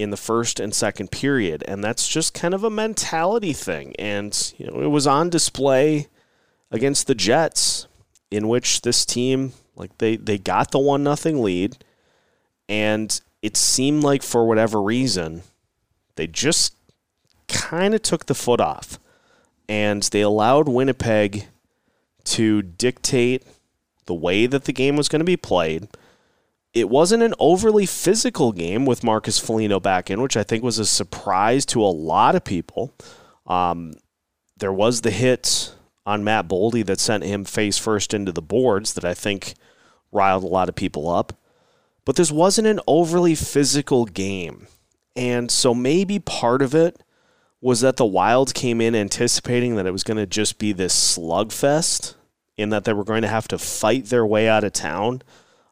in 0.00 0.10
the 0.10 0.16
first 0.16 0.58
and 0.60 0.74
second 0.74 1.10
period. 1.10 1.62
And 1.68 1.84
that's 1.84 2.08
just 2.08 2.34
kind 2.34 2.54
of 2.54 2.64
a 2.64 2.70
mentality 2.70 3.52
thing. 3.52 3.94
And, 3.98 4.52
you 4.56 4.66
know, 4.66 4.80
it 4.80 4.88
was 4.88 5.06
on 5.06 5.30
display 5.30 6.08
against 6.70 7.06
the 7.06 7.14
Jets, 7.14 7.86
in 8.30 8.48
which 8.48 8.82
this 8.82 9.04
team, 9.04 9.52
like 9.74 9.96
they, 9.98 10.16
they 10.16 10.38
got 10.38 10.70
the 10.70 10.78
one 10.78 11.02
nothing 11.02 11.42
lead, 11.42 11.84
and 12.68 13.20
it 13.42 13.56
seemed 13.56 14.02
like 14.02 14.22
for 14.22 14.46
whatever 14.46 14.80
reason, 14.80 15.42
they 16.16 16.26
just 16.26 16.74
kind 17.48 17.94
of 17.94 18.02
took 18.02 18.26
the 18.26 18.34
foot 18.34 18.60
off 18.60 18.98
and 19.68 20.02
they 20.04 20.20
allowed 20.20 20.68
Winnipeg 20.68 21.46
to 22.24 22.62
dictate 22.62 23.44
the 24.06 24.14
way 24.14 24.46
that 24.46 24.64
the 24.64 24.72
game 24.72 24.96
was 24.96 25.08
going 25.08 25.20
to 25.20 25.24
be 25.24 25.36
played. 25.36 25.88
It 26.72 26.88
wasn't 26.88 27.22
an 27.22 27.34
overly 27.38 27.86
physical 27.86 28.52
game 28.52 28.86
with 28.86 29.02
Marcus 29.02 29.38
Foligno 29.38 29.80
back 29.80 30.10
in, 30.10 30.20
which 30.20 30.36
I 30.36 30.44
think 30.44 30.62
was 30.62 30.78
a 30.78 30.86
surprise 30.86 31.66
to 31.66 31.82
a 31.82 31.86
lot 31.86 32.34
of 32.34 32.44
people. 32.44 32.94
Um, 33.46 33.94
there 34.56 34.72
was 34.72 35.00
the 35.00 35.10
hit 35.10 35.74
on 36.06 36.22
Matt 36.22 36.48
Boldy 36.48 36.84
that 36.86 37.00
sent 37.00 37.24
him 37.24 37.44
face 37.44 37.76
first 37.76 38.14
into 38.14 38.30
the 38.30 38.42
boards 38.42 38.94
that 38.94 39.04
I 39.04 39.14
think 39.14 39.54
riled 40.12 40.44
a 40.44 40.48
lot 40.48 40.68
of 40.68 40.74
people 40.74 41.08
up. 41.08 41.32
But 42.04 42.16
this 42.16 42.30
wasn't 42.30 42.68
an 42.68 42.80
overly 42.86 43.34
physical 43.34 44.04
game. 44.04 44.66
And 45.16 45.50
so 45.50 45.74
maybe 45.74 46.18
part 46.18 46.62
of 46.62 46.74
it 46.74 47.02
was 47.60 47.80
that 47.80 47.96
the 47.96 48.06
Wild 48.06 48.54
came 48.54 48.80
in 48.80 48.94
anticipating 48.94 49.76
that 49.76 49.86
it 49.86 49.92
was 49.92 50.02
going 50.02 50.16
to 50.16 50.26
just 50.26 50.58
be 50.58 50.72
this 50.72 50.94
slugfest 51.18 52.14
in 52.56 52.70
that 52.70 52.84
they 52.84 52.92
were 52.92 53.04
going 53.04 53.22
to 53.22 53.28
have 53.28 53.48
to 53.48 53.58
fight 53.58 54.06
their 54.06 54.24
way 54.24 54.48
out 54.48 54.64
of 54.64 54.72
town 54.72 55.22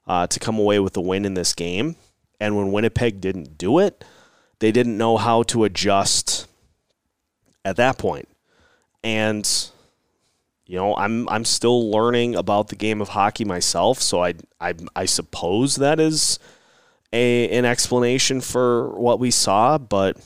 uh, 0.09 0.27
to 0.27 0.41
come 0.41 0.59
away 0.59 0.81
with 0.81 0.95
the 0.95 1.01
win 1.01 1.25
in 1.25 1.35
this 1.35 1.55
game. 1.55 1.97
And 2.41 2.57
when 2.57 2.73
Winnipeg 2.73 3.21
didn't 3.21 3.59
do 3.59 3.79
it, 3.79 4.05
they 4.59 4.73
didn't 4.73 4.97
know 4.97 5.17
how 5.17 5.43
to 5.45 5.65
adjust 5.65 6.47
at 7.65 7.77
that 7.77 7.99
point. 7.99 8.29
And 9.05 9.49
you 10.67 10.77
know, 10.77 10.97
I'm 10.97 11.29
I'm 11.29 11.45
still 11.45 11.91
learning 11.91 12.35
about 12.35 12.69
the 12.69 12.77
game 12.77 13.01
of 13.01 13.11
hockey 13.11 13.45
myself, 13.45 14.01
so 14.01 14.23
I 14.23 14.35
I, 14.61 14.75
I 14.95 15.05
suppose 15.07 15.77
that 15.77 15.99
is 15.99 16.39
a 17.13 17.49
an 17.51 17.65
explanation 17.65 18.41
for 18.41 18.91
what 18.91 19.19
we 19.19 19.31
saw, 19.31 19.79
but 19.79 20.19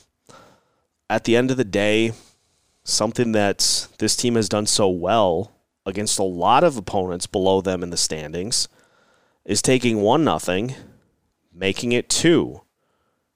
at 1.09 1.23
the 1.23 1.37
end 1.37 1.51
of 1.51 1.57
the 1.57 1.63
day, 1.63 2.11
something 2.83 3.31
that 3.33 3.87
this 3.99 4.15
team 4.15 4.35
has 4.35 4.49
done 4.49 4.65
so 4.65 4.89
well 4.89 5.51
against 5.85 6.19
a 6.19 6.23
lot 6.23 6.63
of 6.63 6.77
opponents 6.77 7.27
below 7.27 7.61
them 7.61 7.83
in 7.83 7.89
the 7.89 7.97
standings 7.97 8.67
is 9.45 9.61
taking 9.61 10.01
one 10.01 10.23
nothing, 10.23 10.75
making 11.53 11.91
it 11.91 12.09
two, 12.09 12.61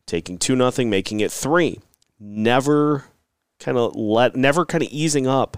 taking 0.05 0.37
two 0.37 0.55
nothing, 0.55 0.89
making 0.89 1.19
it 1.19 1.31
three. 1.31 1.79
Never 2.19 3.05
kind 3.59 3.77
of 3.77 3.95
let 3.95 4.35
never 4.35 4.65
kind 4.65 4.83
of 4.83 4.89
easing 4.89 5.27
up 5.27 5.57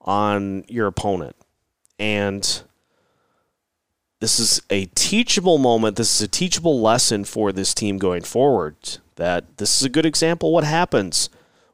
on 0.00 0.64
your 0.68 0.86
opponent. 0.86 1.36
And 1.98 2.62
this 4.20 4.38
is 4.38 4.62
a 4.70 4.86
teachable 4.94 5.58
moment. 5.58 5.96
This 5.96 6.14
is 6.14 6.22
a 6.22 6.28
teachable 6.28 6.80
lesson 6.80 7.24
for 7.24 7.52
this 7.52 7.74
team 7.74 7.98
going 7.98 8.22
forward. 8.22 8.76
That 9.16 9.58
this 9.58 9.76
is 9.76 9.82
a 9.82 9.90
good 9.90 10.06
example 10.06 10.52
what 10.52 10.64
happens 10.64 11.28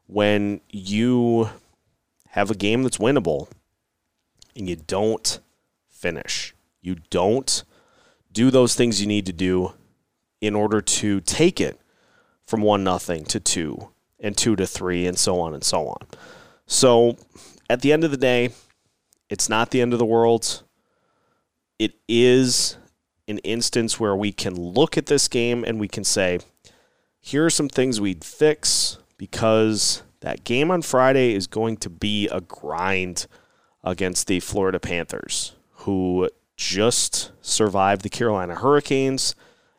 when 0.07 0.61
you 0.69 1.49
have 2.29 2.49
a 2.49 2.55
game 2.55 2.83
that's 2.83 2.97
winnable 2.97 3.49
and 4.55 4.67
you 4.69 4.75
don't 4.75 5.39
finish. 5.89 6.55
You 6.81 6.97
don't 7.09 7.63
do 8.31 8.51
those 8.51 8.75
things 8.75 9.01
you 9.01 9.07
need 9.07 9.25
to 9.25 9.33
do 9.33 9.73
in 10.41 10.55
order 10.55 10.81
to 10.81 11.19
take 11.21 11.59
it 11.59 11.79
from 12.45 12.61
one 12.61 12.83
nothing 12.83 13.25
to 13.25 13.39
two 13.39 13.89
and 14.19 14.37
two 14.37 14.55
to 14.55 14.65
three 14.65 15.05
and 15.05 15.17
so 15.17 15.39
on 15.39 15.53
and 15.53 15.63
so 15.63 15.87
on. 15.87 16.07
So 16.65 17.17
at 17.69 17.81
the 17.81 17.91
end 17.91 18.03
of 18.03 18.11
the 18.11 18.17
day, 18.17 18.51
it's 19.29 19.49
not 19.49 19.71
the 19.71 19.81
end 19.81 19.93
of 19.93 19.99
the 19.99 20.05
world. 20.05 20.63
It 21.77 21.93
is 22.07 22.77
an 23.27 23.37
instance 23.39 23.99
where 23.99 24.15
we 24.15 24.31
can 24.31 24.55
look 24.55 24.97
at 24.97 25.05
this 25.05 25.27
game 25.27 25.63
and 25.63 25.79
we 25.79 25.87
can 25.87 26.03
say, 26.03 26.39
here 27.21 27.45
are 27.45 27.49
some 27.49 27.69
things 27.69 28.01
we'd 28.01 28.23
fix 28.23 28.97
because 29.17 30.03
that 30.21 30.43
game 30.43 30.71
on 30.71 30.81
Friday 30.81 31.33
is 31.33 31.47
going 31.47 31.77
to 31.77 31.89
be 31.89 32.27
a 32.29 32.41
grind 32.41 33.27
against 33.83 34.27
the 34.27 34.39
Florida 34.39 34.79
Panthers, 34.79 35.53
who 35.71 36.29
just 36.59 37.31
survived 37.41 38.01
the 38.01 38.09
Carolina 38.09 38.53
Hurricanes 38.53 39.33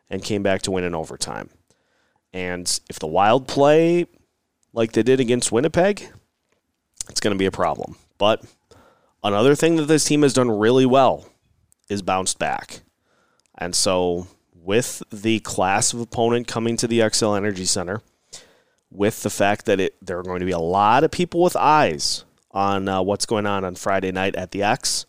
and 0.09 0.23
came 0.23 0.41
back 0.41 0.63
to 0.63 0.71
win 0.71 0.83
in 0.83 0.95
overtime. 0.95 1.51
And 2.33 2.79
if 2.89 2.97
the 2.97 3.05
Wild 3.07 3.47
play 3.47 4.07
like 4.73 4.93
they 4.93 5.03
did 5.03 5.19
against 5.19 5.51
Winnipeg, 5.51 6.11
it's 7.07 7.19
going 7.19 7.35
to 7.35 7.39
be 7.39 7.45
a 7.45 7.51
problem. 7.51 7.97
But 8.17 8.43
another 9.23 9.53
thing 9.53 9.75
that 9.75 9.85
this 9.85 10.05
team 10.05 10.23
has 10.23 10.33
done 10.33 10.49
really 10.49 10.87
well 10.87 11.29
is 11.87 12.01
bounced 12.01 12.39
back. 12.39 12.81
And 13.59 13.75
so, 13.75 14.27
with 14.55 15.03
the 15.11 15.39
class 15.41 15.93
of 15.93 15.99
opponent 15.99 16.47
coming 16.47 16.77
to 16.77 16.87
the 16.87 16.99
Xcel 16.99 17.37
Energy 17.37 17.65
Center, 17.65 18.01
with 18.89 19.21
the 19.21 19.29
fact 19.29 19.65
that 19.67 19.79
it, 19.79 19.95
there 20.03 20.17
are 20.17 20.23
going 20.23 20.39
to 20.39 20.45
be 20.47 20.51
a 20.51 20.57
lot 20.59 21.03
of 21.03 21.11
people 21.11 21.43
with 21.43 21.55
eyes 21.55 22.25
on 22.49 22.87
uh, 22.87 23.03
what's 23.03 23.27
going 23.27 23.45
on 23.45 23.63
on 23.63 23.75
Friday 23.75 24.11
night 24.11 24.35
at 24.35 24.49
the 24.49 24.63
X, 24.63 25.05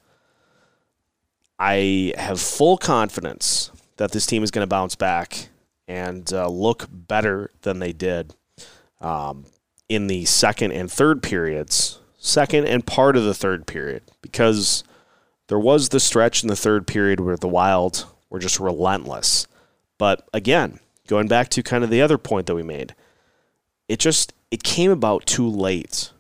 I 1.58 2.12
have 2.16 2.40
full 2.40 2.76
confidence 2.76 3.70
that 3.96 4.12
this 4.12 4.26
team 4.26 4.42
is 4.42 4.50
going 4.50 4.62
to 4.62 4.68
bounce 4.68 4.94
back 4.96 5.48
and 5.86 6.32
uh, 6.32 6.48
look 6.48 6.86
better 6.90 7.50
than 7.62 7.78
they 7.78 7.92
did 7.92 8.34
um, 9.00 9.46
in 9.88 10.06
the 10.06 10.24
second 10.24 10.72
and 10.72 10.90
third 10.90 11.22
periods, 11.22 12.00
second 12.18 12.66
and 12.66 12.86
part 12.86 13.16
of 13.16 13.24
the 13.24 13.34
third 13.34 13.66
period, 13.66 14.02
because 14.22 14.84
there 15.48 15.58
was 15.58 15.90
the 15.90 16.00
stretch 16.00 16.42
in 16.42 16.48
the 16.48 16.56
third 16.56 16.86
period 16.86 17.20
where 17.20 17.36
the 17.36 17.48
Wild 17.48 18.06
were 18.30 18.38
just 18.38 18.58
relentless. 18.58 19.46
But 19.98 20.26
again, 20.32 20.80
going 21.06 21.28
back 21.28 21.48
to 21.50 21.62
kind 21.62 21.84
of 21.84 21.90
the 21.90 22.02
other 22.02 22.18
point 22.18 22.46
that 22.46 22.54
we 22.54 22.62
made, 22.62 22.94
it 23.88 23.98
just 23.98 24.32
it 24.50 24.62
came 24.62 24.90
about 24.90 25.26
too 25.26 25.48
late. 25.48 26.10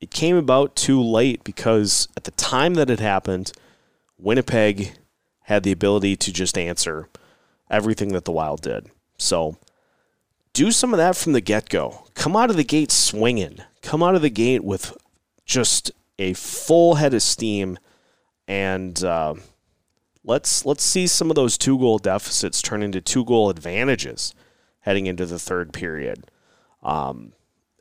It 0.00 0.10
came 0.10 0.36
about 0.36 0.74
too 0.74 1.00
late 1.00 1.44
because 1.44 2.08
at 2.16 2.24
the 2.24 2.32
time 2.32 2.74
that 2.74 2.90
it 2.90 2.98
happened, 2.98 3.52
Winnipeg 4.22 4.92
had 5.42 5.64
the 5.64 5.72
ability 5.72 6.16
to 6.16 6.32
just 6.32 6.56
answer 6.56 7.08
everything 7.68 8.12
that 8.12 8.24
the 8.24 8.32
Wild 8.32 8.62
did. 8.62 8.88
So 9.18 9.56
do 10.52 10.70
some 10.70 10.92
of 10.94 10.98
that 10.98 11.16
from 11.16 11.32
the 11.32 11.40
get 11.40 11.68
go. 11.68 12.04
Come 12.14 12.36
out 12.36 12.50
of 12.50 12.56
the 12.56 12.64
gate 12.64 12.92
swinging. 12.92 13.58
Come 13.82 14.02
out 14.02 14.14
of 14.14 14.22
the 14.22 14.30
gate 14.30 14.62
with 14.62 14.96
just 15.44 15.90
a 16.18 16.34
full 16.34 16.96
head 16.96 17.14
of 17.14 17.22
steam, 17.22 17.78
and 18.46 19.02
uh, 19.02 19.34
let's 20.24 20.64
let's 20.64 20.84
see 20.84 21.06
some 21.06 21.30
of 21.30 21.36
those 21.36 21.58
two 21.58 21.78
goal 21.78 21.98
deficits 21.98 22.62
turn 22.62 22.82
into 22.82 23.00
two 23.00 23.24
goal 23.24 23.50
advantages 23.50 24.34
heading 24.80 25.06
into 25.06 25.26
the 25.26 25.38
third 25.38 25.72
period 25.72 26.24
um, 26.82 27.32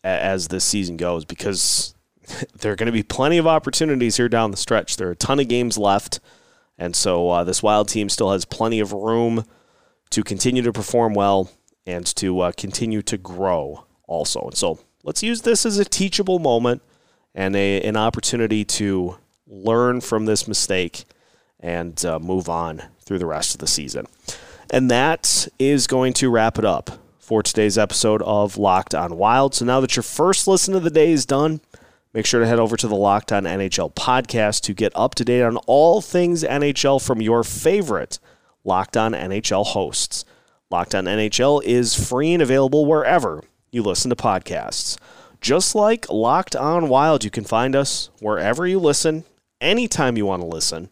as 0.04 0.47
this 0.47 0.63
season 0.63 0.97
goes 0.97 1.25
because 1.25 1.93
there 2.60 2.72
are 2.72 2.76
going 2.76 2.88
to 2.88 2.92
be 2.92 3.04
plenty 3.04 3.38
of 3.38 3.48
opportunities 3.48 4.18
here 4.18 4.30
down 4.30 4.52
the 4.52 4.58
stretch. 4.58 4.98
There 4.98 5.08
are 5.10 5.12
a 5.12 5.16
ton 5.16 5.40
of 5.40 5.48
games 5.48 5.78
left, 5.78 6.20
and 6.78 6.96
so 6.96 7.30
uh, 7.30 7.44
this 7.44 7.64
Wild 7.64 7.90
team 7.90 8.10
still 8.10 8.32
has 8.32 8.46
plenty 8.46 8.80
of 8.80 8.94
room 8.94 9.46
to 10.12 10.24
continue 10.24 10.62
to 10.64 10.74
perform 10.74 11.14
well 11.14 11.52
and 11.86 12.06
to 12.06 12.42
uh, 12.42 12.52
continue 12.56 13.02
to 13.02 13.18
grow 13.18 13.86
also. 14.08 14.42
And 14.42 14.58
so 14.58 14.80
let's 15.04 15.24
use 15.24 15.42
this 15.42 15.66
as 15.66 15.78
a 15.78 15.86
teachable 15.86 16.40
moment 16.40 16.82
and 17.34 17.56
a, 17.56 17.82
an 17.82 17.98
opportunity 17.98 18.66
to 18.66 19.18
learn 19.48 20.02
from 20.02 20.26
this 20.26 20.48
mistake 20.48 21.06
and 21.60 22.04
uh, 22.06 22.20
move 22.20 22.50
on 22.50 22.84
through 23.04 23.20
the 23.20 23.26
rest 23.26 23.54
of 23.54 23.60
the 23.60 23.68
season. 23.68 24.06
And 24.70 24.90
that 24.90 25.48
is 25.60 25.88
going 25.88 26.14
to 26.14 26.30
wrap 26.30 26.58
it 26.58 26.66
up 26.66 26.92
for 27.20 27.44
today's 27.44 27.78
episode 27.78 28.22
of 28.24 28.58
Locked 28.58 28.96
on 28.96 29.18
Wild. 29.18 29.56
So 29.56 29.66
now 29.66 29.80
that 29.80 29.96
your 29.96 30.04
first 30.04 30.48
listen 30.48 30.74
of 30.74 30.84
the 30.84 30.90
day 30.90 31.12
is 31.12 31.26
done, 31.26 31.62
make 32.13 32.26
sure 32.26 32.39
to 32.39 32.47
head 32.47 32.60
over 32.60 32.78
to 32.78 32.88
the 32.88 32.95
Locked 32.95 33.32
on 33.32 33.43
NHL 33.43 33.93
podcast 33.93 34.62
to 34.62 34.74
get 34.74 34.91
up 34.95 35.15
to 35.15 35.26
date 35.26 35.43
on 35.43 35.58
all 35.67 36.02
things 36.02 36.43
NHL 36.43 37.04
from 37.04 37.21
your 37.21 37.43
favorite 37.43 38.19
Locked 38.63 38.95
on 38.95 39.13
NHL 39.13 39.65
hosts. 39.65 40.26
Locked 40.69 40.93
on 40.93 41.06
NHL 41.06 41.63
is 41.63 41.95
free 41.95 42.34
and 42.34 42.41
available 42.41 42.86
wherever 42.86 43.43
you 43.71 43.82
listen 43.82 44.10
to 44.10 44.15
podcasts. 44.15 44.97
Just 45.41 45.74
like 45.74 46.10
Locked 46.10 46.56
on 46.56 46.88
Wild, 46.88 47.24
you 47.24 47.32
can 47.32 47.43
find 47.43 47.76
us 47.76 48.12
wherever 48.19 48.67
you 48.67 48.80
listen, 48.80 49.24
anytime 49.60 50.17
you 50.17 50.26
want 50.26 50.41
to 50.41 50.47
listen. 50.47 50.89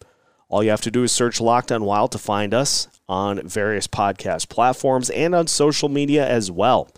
All 0.48 0.64
you 0.64 0.70
have 0.70 0.80
to 0.80 0.90
do 0.90 1.04
is 1.04 1.12
search 1.12 1.40
Locked 1.40 1.70
on 1.70 1.84
Wild 1.84 2.10
to 2.12 2.18
find 2.18 2.52
us 2.52 2.88
on 3.08 3.46
various 3.46 3.86
podcast 3.86 4.48
platforms 4.48 5.08
and 5.10 5.34
on 5.34 5.46
social 5.46 5.88
media 5.88 6.28
as 6.28 6.50
well. 6.50 6.90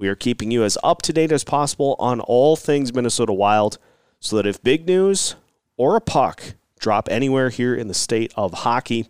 We 0.00 0.08
are 0.08 0.16
keeping 0.16 0.50
you 0.50 0.64
as 0.64 0.78
up 0.82 1.02
to 1.02 1.12
date 1.12 1.30
as 1.30 1.44
possible 1.44 1.94
on 1.98 2.20
all 2.20 2.56
things 2.56 2.94
Minnesota 2.94 3.34
Wild 3.34 3.76
so 4.18 4.34
that 4.36 4.46
if 4.46 4.62
big 4.62 4.86
news 4.86 5.36
or 5.76 5.94
a 5.94 6.00
puck 6.00 6.54
drop 6.78 7.06
anywhere 7.10 7.50
here 7.50 7.74
in 7.74 7.86
the 7.86 7.92
state 7.92 8.32
of 8.34 8.54
hockey, 8.54 9.06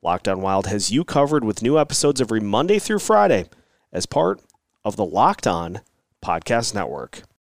Locked 0.00 0.28
On 0.28 0.40
Wild 0.40 0.66
has 0.68 0.90
you 0.90 1.04
covered 1.04 1.44
with 1.44 1.60
new 1.60 1.78
episodes 1.78 2.22
every 2.22 2.40
Monday 2.40 2.78
through 2.78 3.00
Friday 3.00 3.50
as 3.92 4.06
part 4.06 4.40
of 4.82 4.96
the 4.96 5.04
Locked 5.04 5.46
On 5.46 5.82
Podcast 6.24 6.74
Network. 6.74 7.22